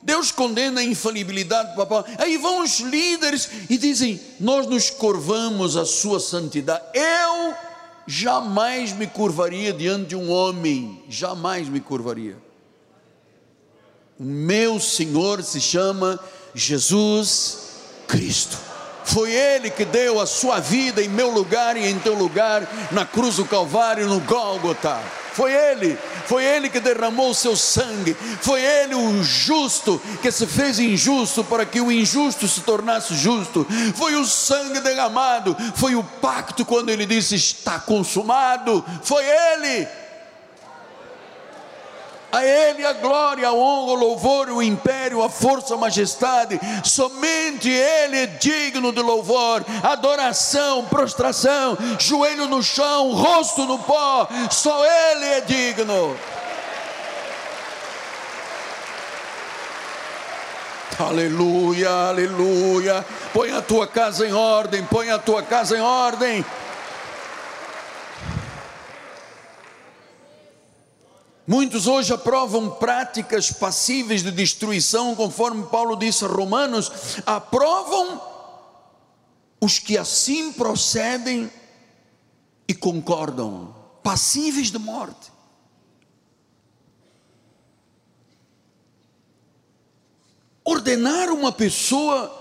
[0.02, 2.16] Deus condena a infalibilidade do papai.
[2.18, 6.84] Aí vão os líderes e dizem: Nós nos curvamos à sua santidade.
[6.96, 7.69] Eu
[8.10, 12.36] jamais me curvaria diante de um homem, jamais me curvaria.
[14.20, 16.20] O meu Senhor se chama
[16.56, 17.76] Jesus
[18.08, 18.58] Cristo.
[19.06, 23.06] Foi Ele que deu a sua vida em meu lugar e em teu lugar, na
[23.06, 25.00] cruz do Calvário, no Gólgota.
[25.40, 30.46] Foi Ele, foi Ele que derramou o seu sangue, foi Ele o justo que se
[30.46, 33.66] fez injusto para que o injusto se tornasse justo,
[33.96, 39.88] foi o sangue derramado, foi o pacto quando Ele disse: Está consumado, foi Ele
[42.32, 46.60] a Ele a glória, a honra, o louvor, o império, a força, a majestade.
[46.84, 54.28] Somente Ele é digno de louvor, adoração, prostração, joelho no chão, rosto no pó.
[54.50, 56.16] Só Ele é digno.
[61.00, 63.06] Aleluia, aleluia.
[63.34, 66.44] Põe a tua casa em ordem, põe a tua casa em ordem.
[71.50, 76.92] Muitos hoje aprovam práticas passíveis de destruição, conforme Paulo disse a Romanos,
[77.26, 78.22] aprovam
[79.60, 81.52] os que assim procedem
[82.68, 85.32] e concordam, passíveis de morte.
[90.64, 92.39] Ordenar uma pessoa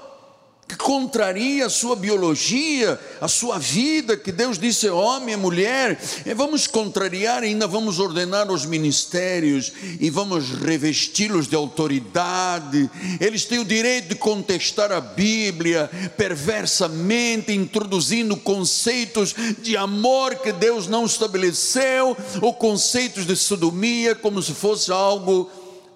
[0.69, 5.99] que contraria a sua biologia, a sua vida, que Deus disse é homem, é mulher,
[6.27, 12.91] e vamos contrariar, ainda vamos ordenar os ministérios e vamos revesti-los de autoridade.
[13.19, 20.87] Eles têm o direito de contestar a Bíblia perversamente, introduzindo conceitos de amor que Deus
[20.87, 25.51] não estabeleceu, ou conceitos de sodomia, como se fosse algo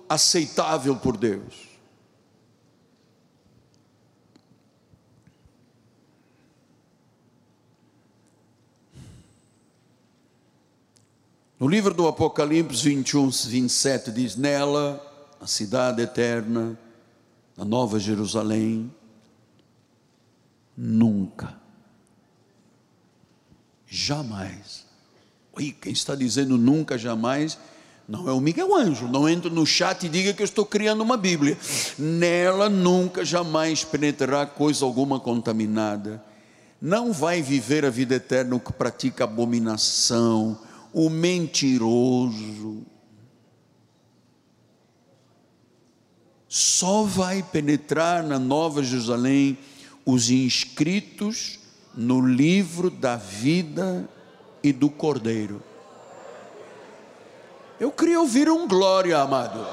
[0.08, 1.71] aceitável por Deus.
[11.62, 15.00] No livro do Apocalipse 21, 27 diz: Nela,
[15.40, 16.76] a cidade eterna,
[17.56, 18.92] a nova Jerusalém,
[20.76, 21.54] nunca,
[23.86, 24.84] jamais.
[25.52, 27.56] Oi, quem está dizendo nunca, jamais,
[28.08, 31.00] Não é o Miguel Ângelo, não entre no chat e diga que eu estou criando
[31.00, 31.56] uma Bíblia.
[31.96, 36.20] Nela nunca jamais penetrará coisa alguma contaminada.
[36.80, 40.58] Não vai viver a vida eterna o que pratica abominação,
[40.93, 42.84] o mentiroso.
[46.49, 49.57] Só vai penetrar na Nova Jerusalém
[50.05, 51.59] os inscritos
[51.95, 54.09] no livro da vida
[54.62, 55.62] e do Cordeiro.
[57.80, 59.66] Eu queria ouvir um glória, amado.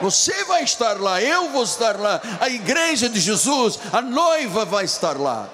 [0.00, 4.84] Você vai estar lá, eu vou estar lá, a igreja de Jesus, a noiva vai
[4.84, 5.48] estar lá.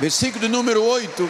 [0.00, 1.28] Versículo número 8.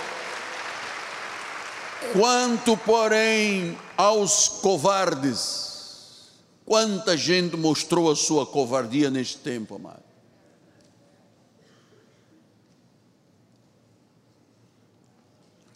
[2.13, 6.29] Quanto, porém, aos covardes,
[6.65, 10.03] quanta gente mostrou a sua covardia neste tempo, amado.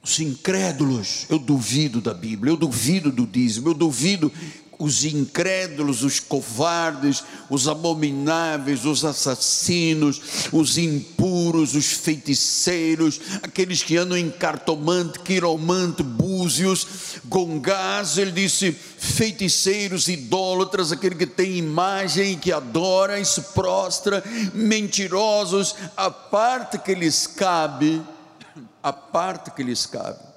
[0.03, 4.31] Os incrédulos, eu duvido da Bíblia, eu duvido do dízimo, eu duvido
[4.83, 14.19] os incrédulos, os covardes, os abomináveis, os assassinos, os impuros, os feiticeiros, aqueles que andam
[14.19, 16.87] em cartomante, quiromante, búzios,
[17.27, 24.23] gongás, ele disse feiticeiros, idólatras, aquele que tem imagem, que adora e se prostra,
[24.53, 28.03] mentirosos, a parte que lhes cabe
[28.83, 30.32] a parte que lhes cabe.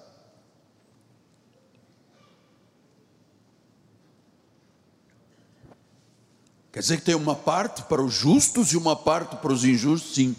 [6.75, 10.13] Quer dizer que tem uma parte para os justos e uma parte para os injustos?
[10.13, 10.35] Sim.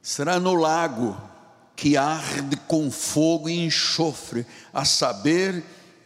[0.00, 1.20] Será no lago
[1.74, 5.64] que arde com fogo e enxofre, a saber,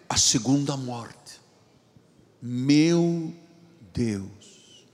[0.08, 1.42] a segunda morte.
[2.40, 3.34] Meu
[3.92, 4.86] Deus,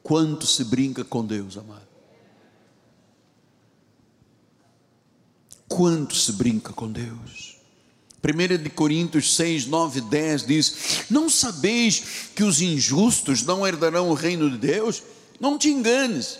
[0.00, 1.88] quanto se brinca com Deus, amado.
[5.66, 7.49] Quanto se brinca com Deus.
[8.22, 10.74] 1 de Coríntios 6, 9, 10 diz:
[11.08, 12.02] Não sabeis
[12.34, 15.02] que os injustos não herdarão o reino de Deus?
[15.40, 16.38] Não te enganes.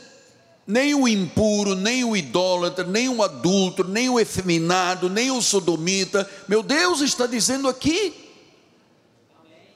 [0.67, 6.31] Nem o impuro, nem o idólatra, nem o adulto, nem o efeminado, nem o sodomita,
[6.47, 8.15] meu Deus está dizendo aqui,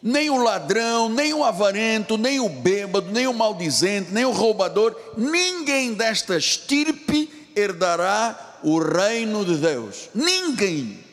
[0.01, 4.95] nem o ladrão, nem o avarento, nem o bêbado, nem o maldizente, nem o roubador,
[5.17, 10.11] ninguém desta estirpe herdará o reino de Deus.
[10.15, 11.04] Ninguém.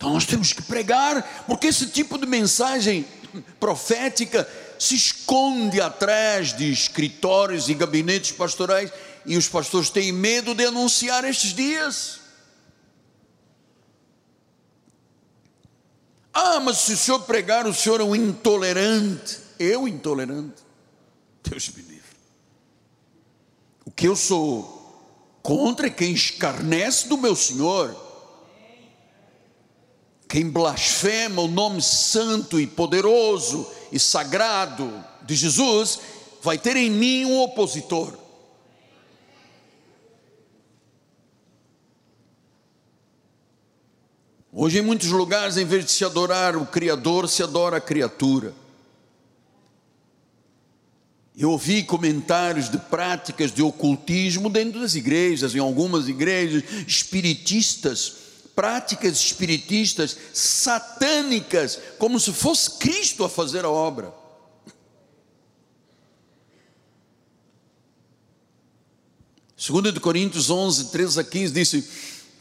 [0.00, 3.04] Então nós temos que pregar, porque esse tipo de mensagem
[3.60, 4.48] profética
[4.78, 8.90] se esconde atrás de escritórios e gabinetes pastorais
[9.26, 12.18] e os pastores têm medo de anunciar estes dias.
[16.32, 19.38] Ah, mas se o senhor pregar, o senhor é um intolerante.
[19.58, 20.62] Eu intolerante?
[21.42, 22.16] Deus me livre.
[23.84, 28.09] O que eu sou contra é quem escarnece do meu Senhor,
[30.30, 35.98] quem blasfema o nome santo e poderoso e sagrado de Jesus,
[36.40, 38.16] vai ter em mim um opositor.
[44.52, 48.54] Hoje, em muitos lugares, em vez de se adorar o Criador, se adora a criatura.
[51.36, 58.19] Eu ouvi comentários de práticas de ocultismo dentro das igrejas, em algumas igrejas, espiritistas,
[58.54, 64.12] práticas espiritistas satânicas, como se fosse Cristo a fazer a obra.
[69.56, 71.90] Segundo de Coríntios 11, 13 a 15, disse,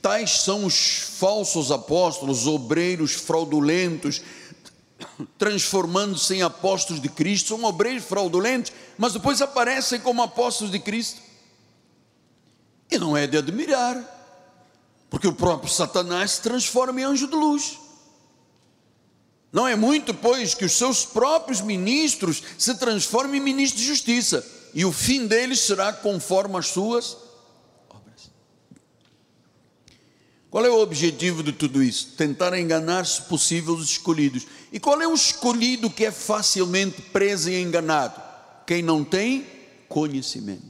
[0.01, 4.21] tais são os falsos apóstolos, obreiros fraudulentos,
[5.37, 11.21] transformando-se em apóstolos de Cristo, são obreiros fraudulentos, mas depois aparecem como apóstolos de Cristo.
[12.89, 14.18] E não é de admirar,
[15.09, 17.79] porque o próprio Satanás se transforma em anjo de luz.
[19.51, 24.45] Não é muito, pois, que os seus próprios ministros se transformem em ministros de justiça,
[24.73, 27.17] e o fim deles será conforme as suas
[30.49, 32.13] Qual é o objetivo de tudo isso?
[32.17, 34.47] Tentar enganar, se possível, os escolhidos.
[34.71, 38.19] E qual é o escolhido que é facilmente preso e enganado?
[38.65, 39.45] Quem não tem
[39.87, 40.68] conhecimento.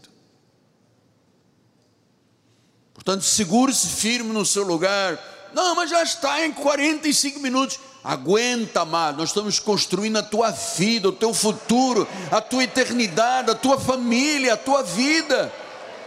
[3.10, 5.18] Portanto, segure-se firme no seu lugar.
[5.52, 7.80] Não, mas já está em 45 minutos.
[8.04, 9.18] Aguenta, amado.
[9.18, 14.54] Nós estamos construindo a tua vida, o teu futuro, a tua eternidade, a tua família,
[14.54, 15.52] a tua vida.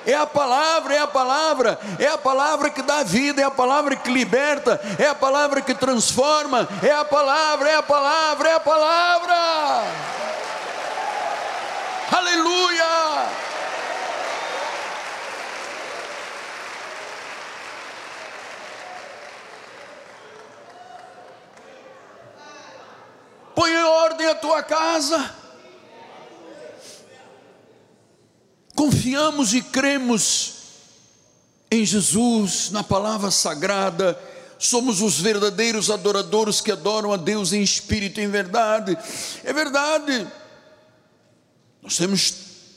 [0.07, 3.97] É a palavra, é a palavra, é a palavra que dá vida, é a palavra
[3.97, 8.61] que liberta, é a palavra que transforma, é a palavra, é a palavra, é a
[8.61, 9.35] palavra.
[12.13, 13.52] Aleluia!
[24.31, 25.35] A tua casa.
[28.75, 30.55] Confiamos e cremos
[31.71, 34.19] em Jesus, na palavra sagrada,
[34.59, 38.97] somos os verdadeiros adoradores que adoram a Deus em espírito e em verdade.
[39.43, 40.29] É verdade.
[41.83, 42.35] Nós temos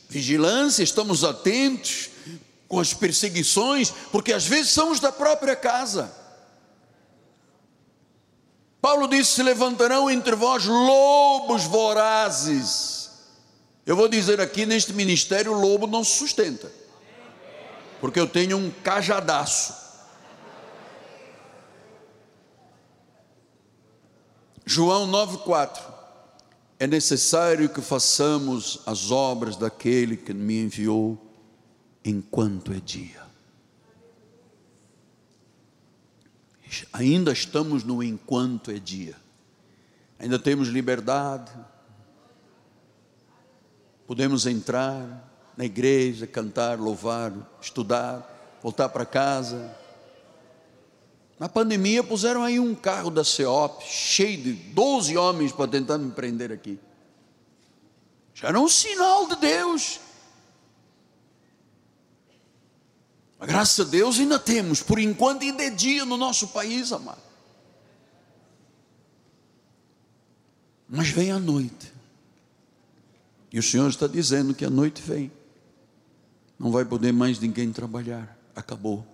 [0.10, 2.10] vigilância, estamos atentos
[2.68, 6.25] com as perseguições, porque às vezes somos da própria casa.
[8.86, 13.10] Paulo disse: se levantarão entre vós lobos vorazes.
[13.84, 16.72] Eu vou dizer aqui neste ministério: o lobo não se sustenta,
[18.00, 19.74] porque eu tenho um cajadaço.
[24.64, 25.80] João 9,4
[26.80, 31.20] É necessário que façamos as obras daquele que me enviou
[32.04, 33.25] enquanto é dia.
[36.92, 39.16] Ainda estamos no enquanto é dia.
[40.20, 41.52] Ainda temos liberdade.
[44.08, 49.76] Podemos entrar na igreja, cantar, louvar, estudar, voltar para casa
[51.38, 56.12] na pandemia puseram aí um carro da CEOP, cheio de 12 homens para tentar me
[56.12, 56.80] prender aqui.
[58.34, 60.00] Já era um sinal de Deus.
[63.40, 67.22] Mas, graças a Deus ainda temos, por enquanto ainda é dia no nosso país, amado.
[70.88, 71.94] Mas vem a noite.
[73.52, 75.32] E o Senhor está dizendo que a noite vem.
[76.60, 78.38] Não vai poder mais ninguém trabalhar.
[78.56, 79.06] Acabou.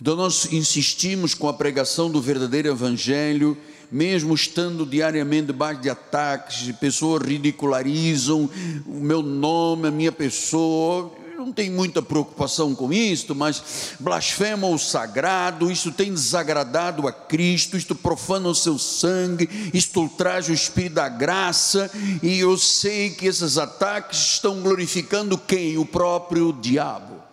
[0.00, 3.56] Então nós insistimos com a pregação do verdadeiro Evangelho,
[3.90, 8.50] mesmo estando diariamente debaixo de ataques, pessoas ridicularizam
[8.84, 11.12] o meu nome, a minha pessoa.
[11.36, 17.76] Não tenho muita preocupação com isto, mas blasfema o sagrado, isto tem desagradado a Cristo,
[17.76, 21.90] isto profana o seu sangue, isto ultraja o Espírito da graça,
[22.22, 25.78] e eu sei que esses ataques estão glorificando quem?
[25.78, 27.31] O próprio diabo.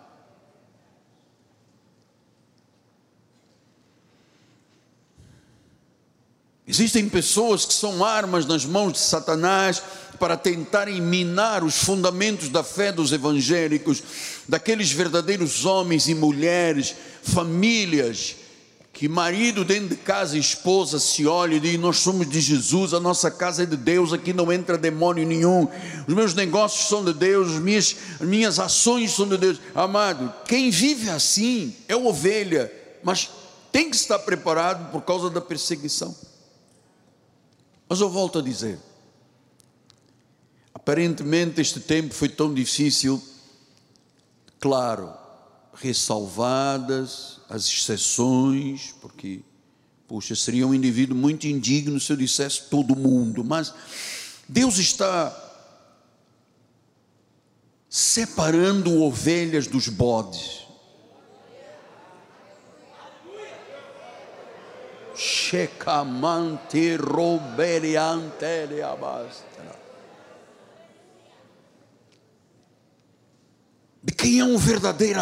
[6.70, 9.82] Existem pessoas que são armas nas mãos de Satanás
[10.20, 14.00] para tentarem minar os fundamentos da fé dos evangélicos,
[14.48, 16.94] daqueles verdadeiros homens e mulheres,
[17.24, 18.36] famílias,
[18.92, 23.32] que marido dentro de casa esposa se olha e Nós somos de Jesus, a nossa
[23.32, 25.66] casa é de Deus, aqui não entra demônio nenhum,
[26.06, 29.60] os meus negócios são de Deus, as minhas, as minhas ações são de Deus.
[29.74, 33.28] Amado, quem vive assim é ovelha, mas
[33.72, 36.14] tem que estar preparado por causa da perseguição.
[37.90, 38.78] Mas eu volto a dizer:
[40.72, 43.20] aparentemente este tempo foi tão difícil,
[44.60, 45.12] claro,
[45.74, 49.40] ressalvadas as exceções, porque,
[50.06, 53.74] puxa, seria um indivíduo muito indigno se eu dissesse todo mundo, mas
[54.48, 55.36] Deus está
[57.88, 60.59] separando ovelhas dos bodes.
[65.20, 69.78] Shecamante roberiante abastra.
[74.16, 75.20] Quem é um verdadeiro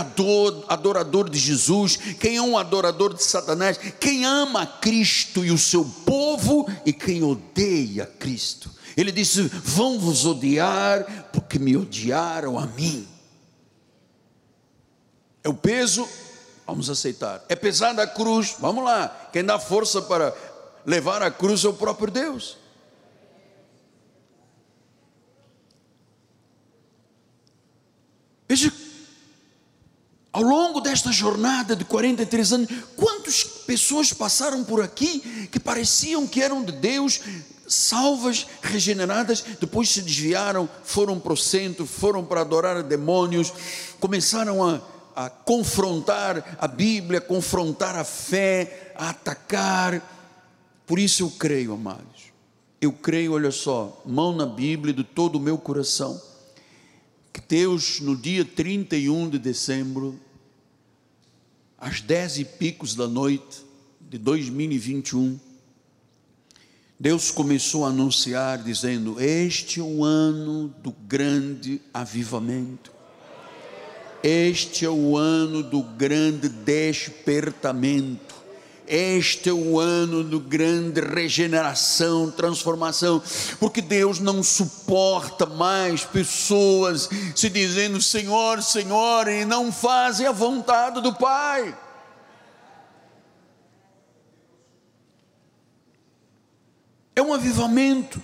[0.68, 5.84] adorador de Jesus, quem é um adorador de Satanás, quem ama Cristo e o seu
[6.06, 8.70] povo e quem odeia Cristo.
[8.96, 13.04] Ele disse: Vão vos odiar porque me odiaram a mim.
[15.42, 16.08] É o peso
[16.68, 17.42] Vamos aceitar.
[17.48, 19.30] É pesada a cruz, vamos lá.
[19.32, 20.36] Quem dá força para
[20.84, 22.58] levar a cruz é o próprio Deus.
[28.46, 28.70] Veja,
[30.30, 36.42] ao longo desta jornada de 43 anos, quantas pessoas passaram por aqui que pareciam que
[36.42, 37.18] eram de Deus,
[37.66, 43.54] salvas, regeneradas, depois se desviaram, foram para o centro, foram para adorar demônios,
[43.98, 50.00] começaram a a confrontar a Bíblia, confrontar a fé, a atacar.
[50.86, 52.32] Por isso eu creio, amados.
[52.80, 56.22] Eu creio, olha só, mão na Bíblia de todo o meu coração,
[57.32, 60.16] que Deus, no dia 31 de dezembro,
[61.76, 63.66] às dez e picos da noite
[64.00, 65.36] de 2021,
[66.96, 72.97] Deus começou a anunciar, dizendo: Este é o ano do grande avivamento.
[74.22, 78.36] Este é o ano do grande despertamento.
[78.88, 83.22] Este é o ano do grande regeneração, transformação,
[83.60, 91.02] porque Deus não suporta mais pessoas se dizendo Senhor, Senhor, e não fazem a vontade
[91.02, 91.76] do Pai.
[97.14, 98.22] É um avivamento.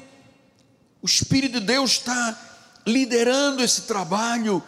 [1.02, 2.38] O Espírito de Deus está
[2.86, 4.62] liderando esse trabalho,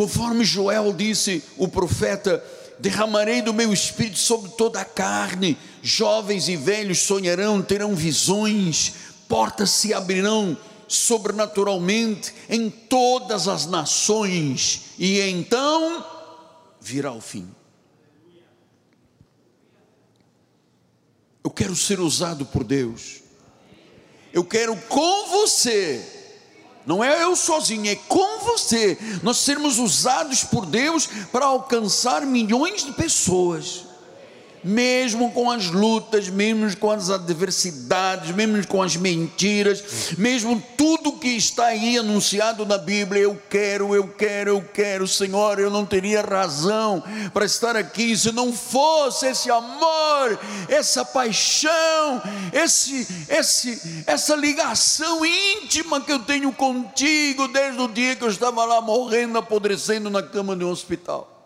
[0.00, 2.42] conforme Joel disse, o profeta:
[2.78, 8.94] derramarei do meu espírito sobre toda a carne, jovens e velhos sonharão, terão visões,
[9.28, 10.56] portas se abrirão
[10.88, 16.02] sobrenaturalmente em todas as nações, e então
[16.80, 17.46] virá o fim.
[21.44, 23.20] Eu quero ser usado por Deus.
[24.32, 26.19] Eu quero com você,
[26.86, 32.84] não é eu sozinho, é com você, nós sermos usados por Deus para alcançar milhões
[32.84, 33.89] de pessoas
[34.62, 41.28] mesmo com as lutas, mesmo com as adversidades, mesmo com as mentiras, mesmo tudo que
[41.28, 46.22] está aí anunciado na Bíblia, eu quero, eu quero, eu quero, Senhor, eu não teria
[46.22, 47.02] razão
[47.32, 50.38] para estar aqui se não fosse esse amor,
[50.68, 58.24] essa paixão, esse, esse, essa ligação íntima que eu tenho contigo desde o dia que
[58.24, 61.39] eu estava lá morrendo, apodrecendo na cama de um hospital.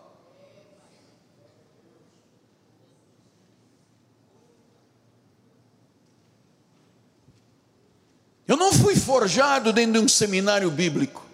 [8.47, 11.25] Eu não fui forjado dentro de um seminário bíblico.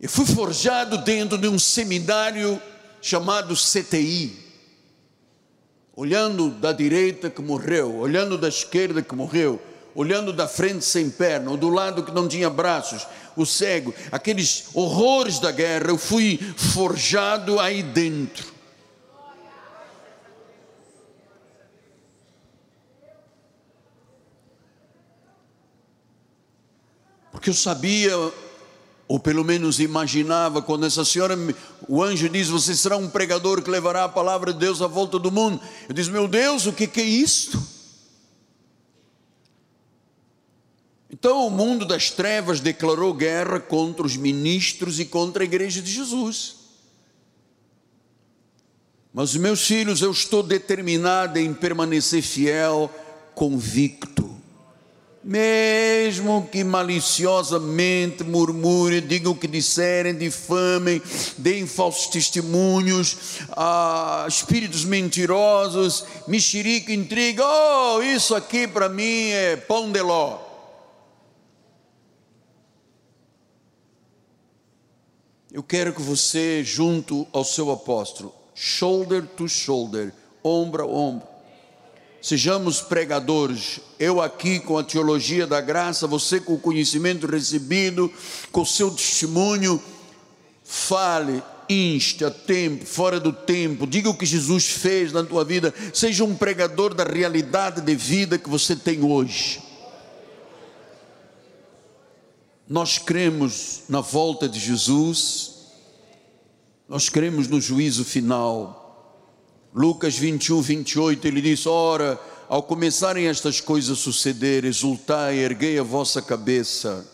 [0.00, 2.60] Eu fui forjado dentro de um seminário
[3.00, 4.44] chamado CTI.
[5.94, 9.60] Olhando da direita que morreu, olhando da esquerda que morreu,
[9.94, 14.66] olhando da frente sem perna, ou do lado que não tinha braços, o cego, aqueles
[14.74, 18.55] horrores da guerra, eu fui forjado aí dentro.
[27.46, 28.12] Porque eu sabia,
[29.06, 31.38] ou pelo menos imaginava, quando essa senhora,
[31.86, 35.16] o anjo diz: Você será um pregador que levará a palavra de Deus à volta
[35.16, 35.60] do mundo.
[35.88, 37.62] Eu disse: Meu Deus, o que, que é isto?
[41.08, 45.92] Então o mundo das trevas declarou guerra contra os ministros e contra a igreja de
[45.92, 46.56] Jesus.
[49.14, 52.90] Mas, meus filhos, eu estou determinado em permanecer fiel,
[53.36, 54.35] convicto
[55.26, 61.02] mesmo que maliciosamente murmurem, digam o que disserem, difamem,
[61.36, 69.90] deem falsos testemunhos, ah, espíritos mentirosos, mexerica, intriga, oh, isso aqui para mim é pão
[69.90, 70.38] de ló.
[75.50, 80.12] Eu quero que você, junto ao seu apóstolo, shoulder to shoulder,
[80.44, 81.26] ombro a ombro,
[82.20, 88.12] Sejamos pregadores, eu aqui com a teologia da graça, você com o conhecimento recebido,
[88.50, 89.80] com o seu testemunho,
[90.64, 95.72] fale, inste a tempo, fora do tempo, diga o que Jesus fez na tua vida,
[95.92, 99.62] seja um pregador da realidade de vida que você tem hoje.
[102.68, 105.52] Nós cremos na volta de Jesus,
[106.88, 108.85] nós cremos no juízo final
[109.76, 112.18] Lucas 21, 28, ele diz: Ora,
[112.48, 117.06] ao começarem estas coisas a suceder, exultai, erguei a vossa cabeça,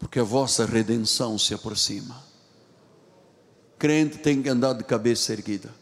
[0.00, 2.20] porque a vossa redenção se aproxima.
[3.78, 5.72] Crente tem que andar de cabeça erguida.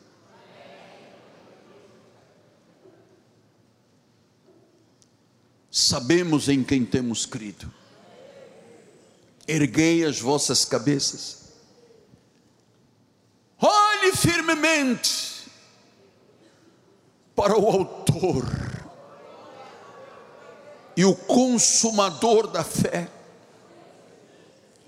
[5.70, 7.72] Sabemos em quem temos crido.
[9.48, 11.38] Erguei as vossas cabeças.
[13.58, 15.29] Olhe firmemente
[17.40, 18.44] para o Autor
[20.94, 23.08] e o Consumador da fé.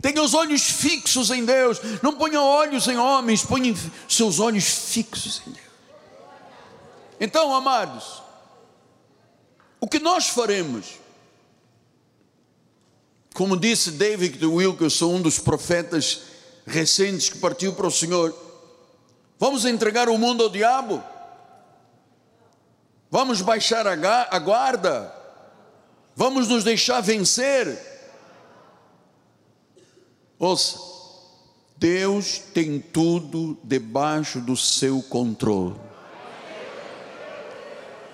[0.02, 3.74] Tenha os olhos fixos em Deus, não ponha olhos em homens, ponha
[4.06, 5.66] seus olhos fixos em Deus.
[7.18, 8.22] Então, amados,
[9.80, 11.00] o que nós faremos?
[13.32, 16.20] Como disse David Wilkerson, um dos profetas
[16.66, 18.36] recentes que partiu para o Senhor,
[19.38, 21.11] vamos entregar o mundo ao diabo?
[23.12, 25.14] Vamos baixar a guarda?
[26.16, 27.78] Vamos nos deixar vencer?
[30.38, 30.78] Ouça,
[31.76, 35.74] Deus tem tudo debaixo do seu controle.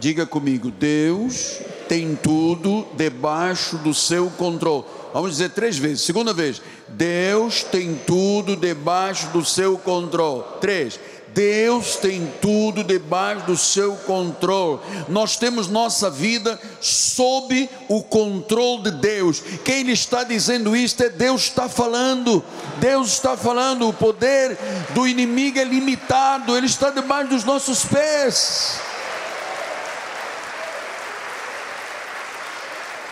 [0.01, 4.85] Diga comigo, Deus tem tudo debaixo do seu controle.
[5.15, 6.03] Vamos dizer três vezes.
[6.03, 10.43] Segunda vez, Deus tem tudo debaixo do seu controle.
[10.61, 10.99] Três.
[11.39, 14.81] Deus tem tudo debaixo do seu controle.
[15.09, 19.41] Nós temos nossa vida sob o controle de Deus.
[19.65, 22.43] Quem lhe está dizendo isto é Deus está falando.
[22.81, 23.89] Deus está falando.
[23.89, 24.59] O poder
[24.93, 26.57] do inimigo é limitado.
[26.57, 28.81] Ele está debaixo dos nossos pés.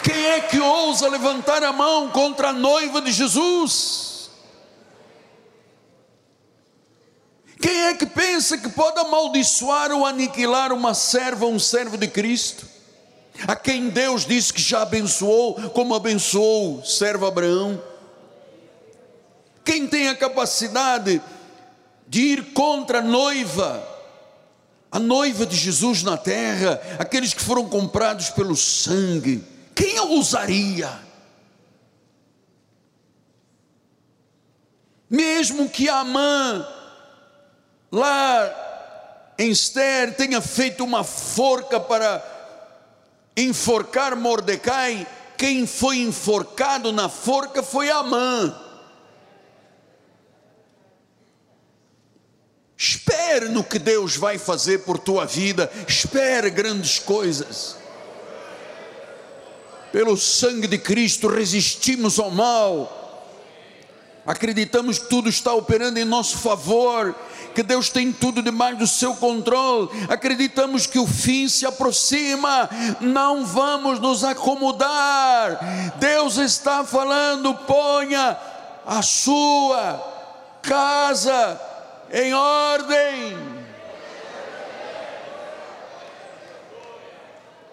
[0.02, 4.05] Quem é que ousa levantar a mão contra a noiva de Jesus?
[7.66, 12.06] Quem é que pensa que pode amaldiçoar ou aniquilar uma serva ou um servo de
[12.06, 12.64] Cristo?
[13.44, 17.82] A quem Deus disse que já abençoou, como abençoou o servo Abraão?
[19.64, 21.20] Quem tem a capacidade
[22.06, 23.84] de ir contra a noiva,
[24.88, 29.42] a noiva de Jesus na terra, aqueles que foram comprados pelo sangue,
[29.74, 31.00] quem ousaria?
[35.10, 36.75] Mesmo que a mãe
[37.90, 42.24] lá em Esther tenha feito uma forca para
[43.36, 45.06] enforcar Mordecai,
[45.36, 48.62] quem foi enforcado na forca foi Amã.
[52.76, 57.76] Espere no que Deus vai fazer por tua vida, espere grandes coisas.
[59.92, 63.05] Pelo sangue de Cristo resistimos ao mal.
[64.26, 67.14] Acreditamos que tudo está operando em nosso favor,
[67.54, 69.88] que Deus tem tudo debaixo do seu controle.
[70.08, 72.68] Acreditamos que o fim se aproxima.
[73.00, 75.94] Não vamos nos acomodar.
[75.98, 78.36] Deus está falando: ponha
[78.84, 80.02] a sua
[80.60, 81.60] casa
[82.12, 83.38] em ordem.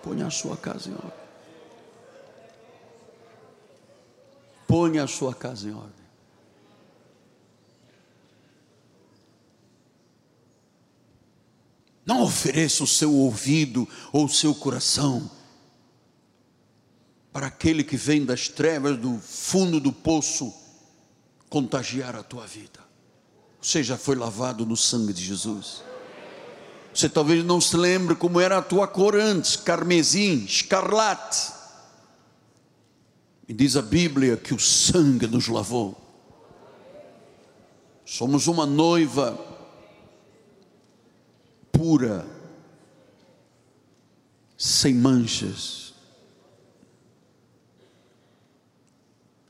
[0.04, 1.24] Ponha a sua casa em ordem.
[4.68, 5.93] Ponha a sua casa em ordem.
[12.06, 15.30] Não ofereça o seu ouvido ou o seu coração
[17.32, 20.54] para aquele que vem das trevas, do fundo do poço,
[21.50, 22.80] contagiar a tua vida.
[23.60, 25.82] Você já foi lavado no sangue de Jesus.
[26.94, 31.52] Você talvez não se lembre como era a tua cor antes, carmesim, escarlate.
[33.48, 36.00] E diz a Bíblia que o sangue nos lavou.
[38.06, 39.53] Somos uma noiva
[41.74, 42.26] pura,
[44.58, 45.94] sem manchas,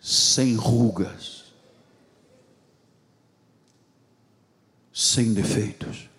[0.01, 1.43] sem rugas.
[5.13, 6.09] sem defeitos.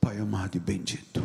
[0.00, 1.22] Pai amado e bendito.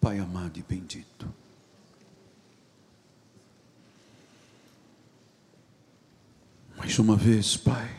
[0.00, 1.43] Pai amado e bendito.
[6.84, 7.90] Mais uma vez, Pai,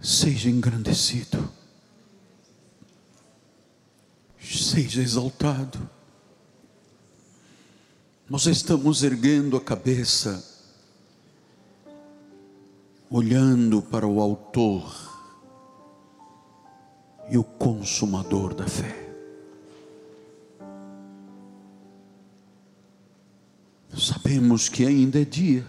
[0.00, 1.52] seja engrandecido
[4.40, 5.90] seja exaltado.
[8.30, 10.44] Nós estamos erguendo a cabeça,
[13.10, 14.94] olhando para o Autor
[17.28, 19.03] e o Consumador da fé.
[24.24, 25.66] Sabemos que ainda é dia,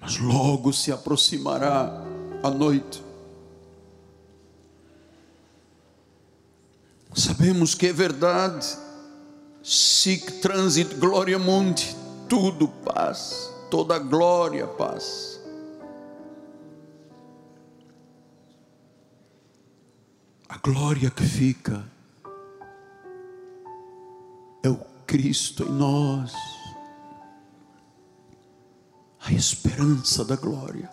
[0.00, 2.02] mas logo se aproximará
[2.42, 3.04] a noite.
[7.14, 8.66] Sabemos que é verdade.
[9.62, 11.94] Sic transit gloria mundi.
[12.26, 15.38] Tudo paz, toda glória paz.
[20.48, 21.84] A glória que fica
[25.10, 26.32] Cristo em nós.
[29.26, 30.88] A esperança da glória.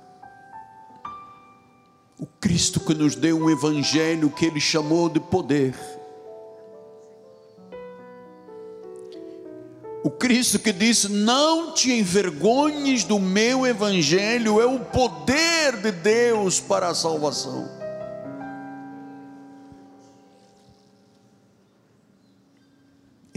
[2.19, 5.75] O Cristo que nos deu um evangelho que ele chamou de poder
[10.07, 16.61] O Cristo que disse: Não te envergonhes do meu evangelho, é o poder de Deus
[16.61, 17.76] para a salvação.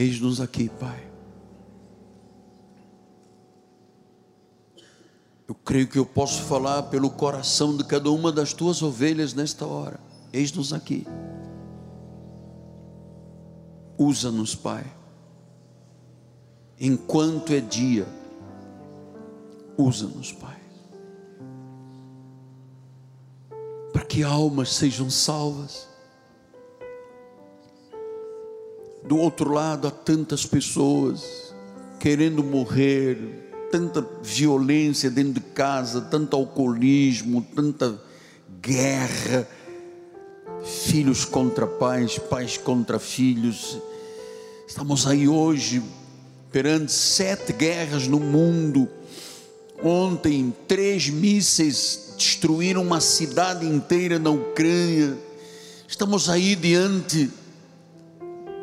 [0.00, 1.10] Eis-nos aqui, Pai.
[5.46, 9.66] Eu creio que eu posso falar pelo coração de cada uma das tuas ovelhas nesta
[9.66, 10.00] hora.
[10.32, 11.06] Eis-nos aqui.
[13.98, 14.84] Usa-nos, Pai
[16.80, 18.06] enquanto é dia.
[19.76, 20.58] Usa-nos, Pai,
[23.92, 25.89] para que almas sejam salvas.
[29.02, 31.54] Do outro lado, há tantas pessoas
[31.98, 33.18] querendo morrer,
[33.70, 38.00] tanta violência dentro de casa, tanto alcoolismo, tanta
[38.60, 39.48] guerra,
[40.62, 43.78] filhos contra pais, pais contra filhos.
[44.68, 45.82] Estamos aí hoje
[46.52, 48.88] perante sete guerras no mundo.
[49.82, 55.16] Ontem, três mísseis destruíram uma cidade inteira na Ucrânia.
[55.88, 57.30] Estamos aí diante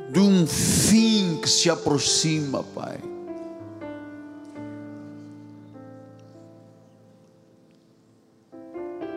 [0.10, 3.00] de um fim que se aproxima, Pai.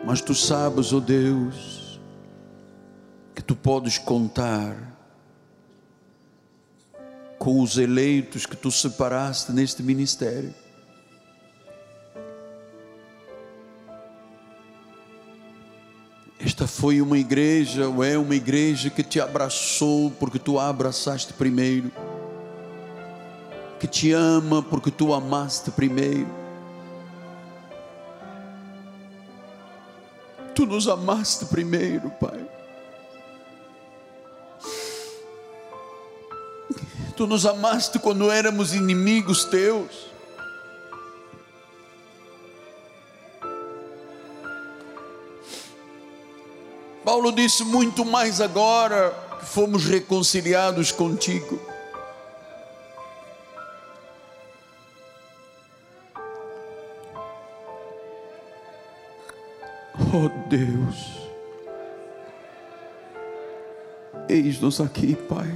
[0.05, 1.99] Mas tu sabes, ó oh Deus,
[3.33, 4.91] que tu podes contar
[7.39, 10.53] com os eleitos que tu separaste neste ministério.
[16.61, 21.33] Esta foi uma igreja, ou é uma igreja que te abraçou porque tu a abraçaste
[21.33, 21.91] primeiro,
[23.79, 26.27] que te ama porque tu amaste primeiro
[30.53, 32.45] Tu nos amaste primeiro, Pai.
[37.17, 40.10] Tu nos amaste quando éramos inimigos teus.
[47.11, 51.59] Paulo disse muito mais agora que fomos reconciliados contigo.
[60.13, 61.29] Oh Deus,
[64.29, 65.53] eis-nos aqui, Pai.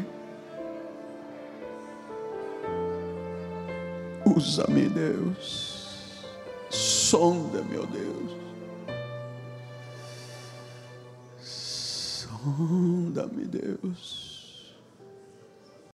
[4.26, 6.26] Usa-me, Deus.
[6.70, 8.45] Sonda, meu Deus.
[12.46, 14.35] Sonda-me, Deus.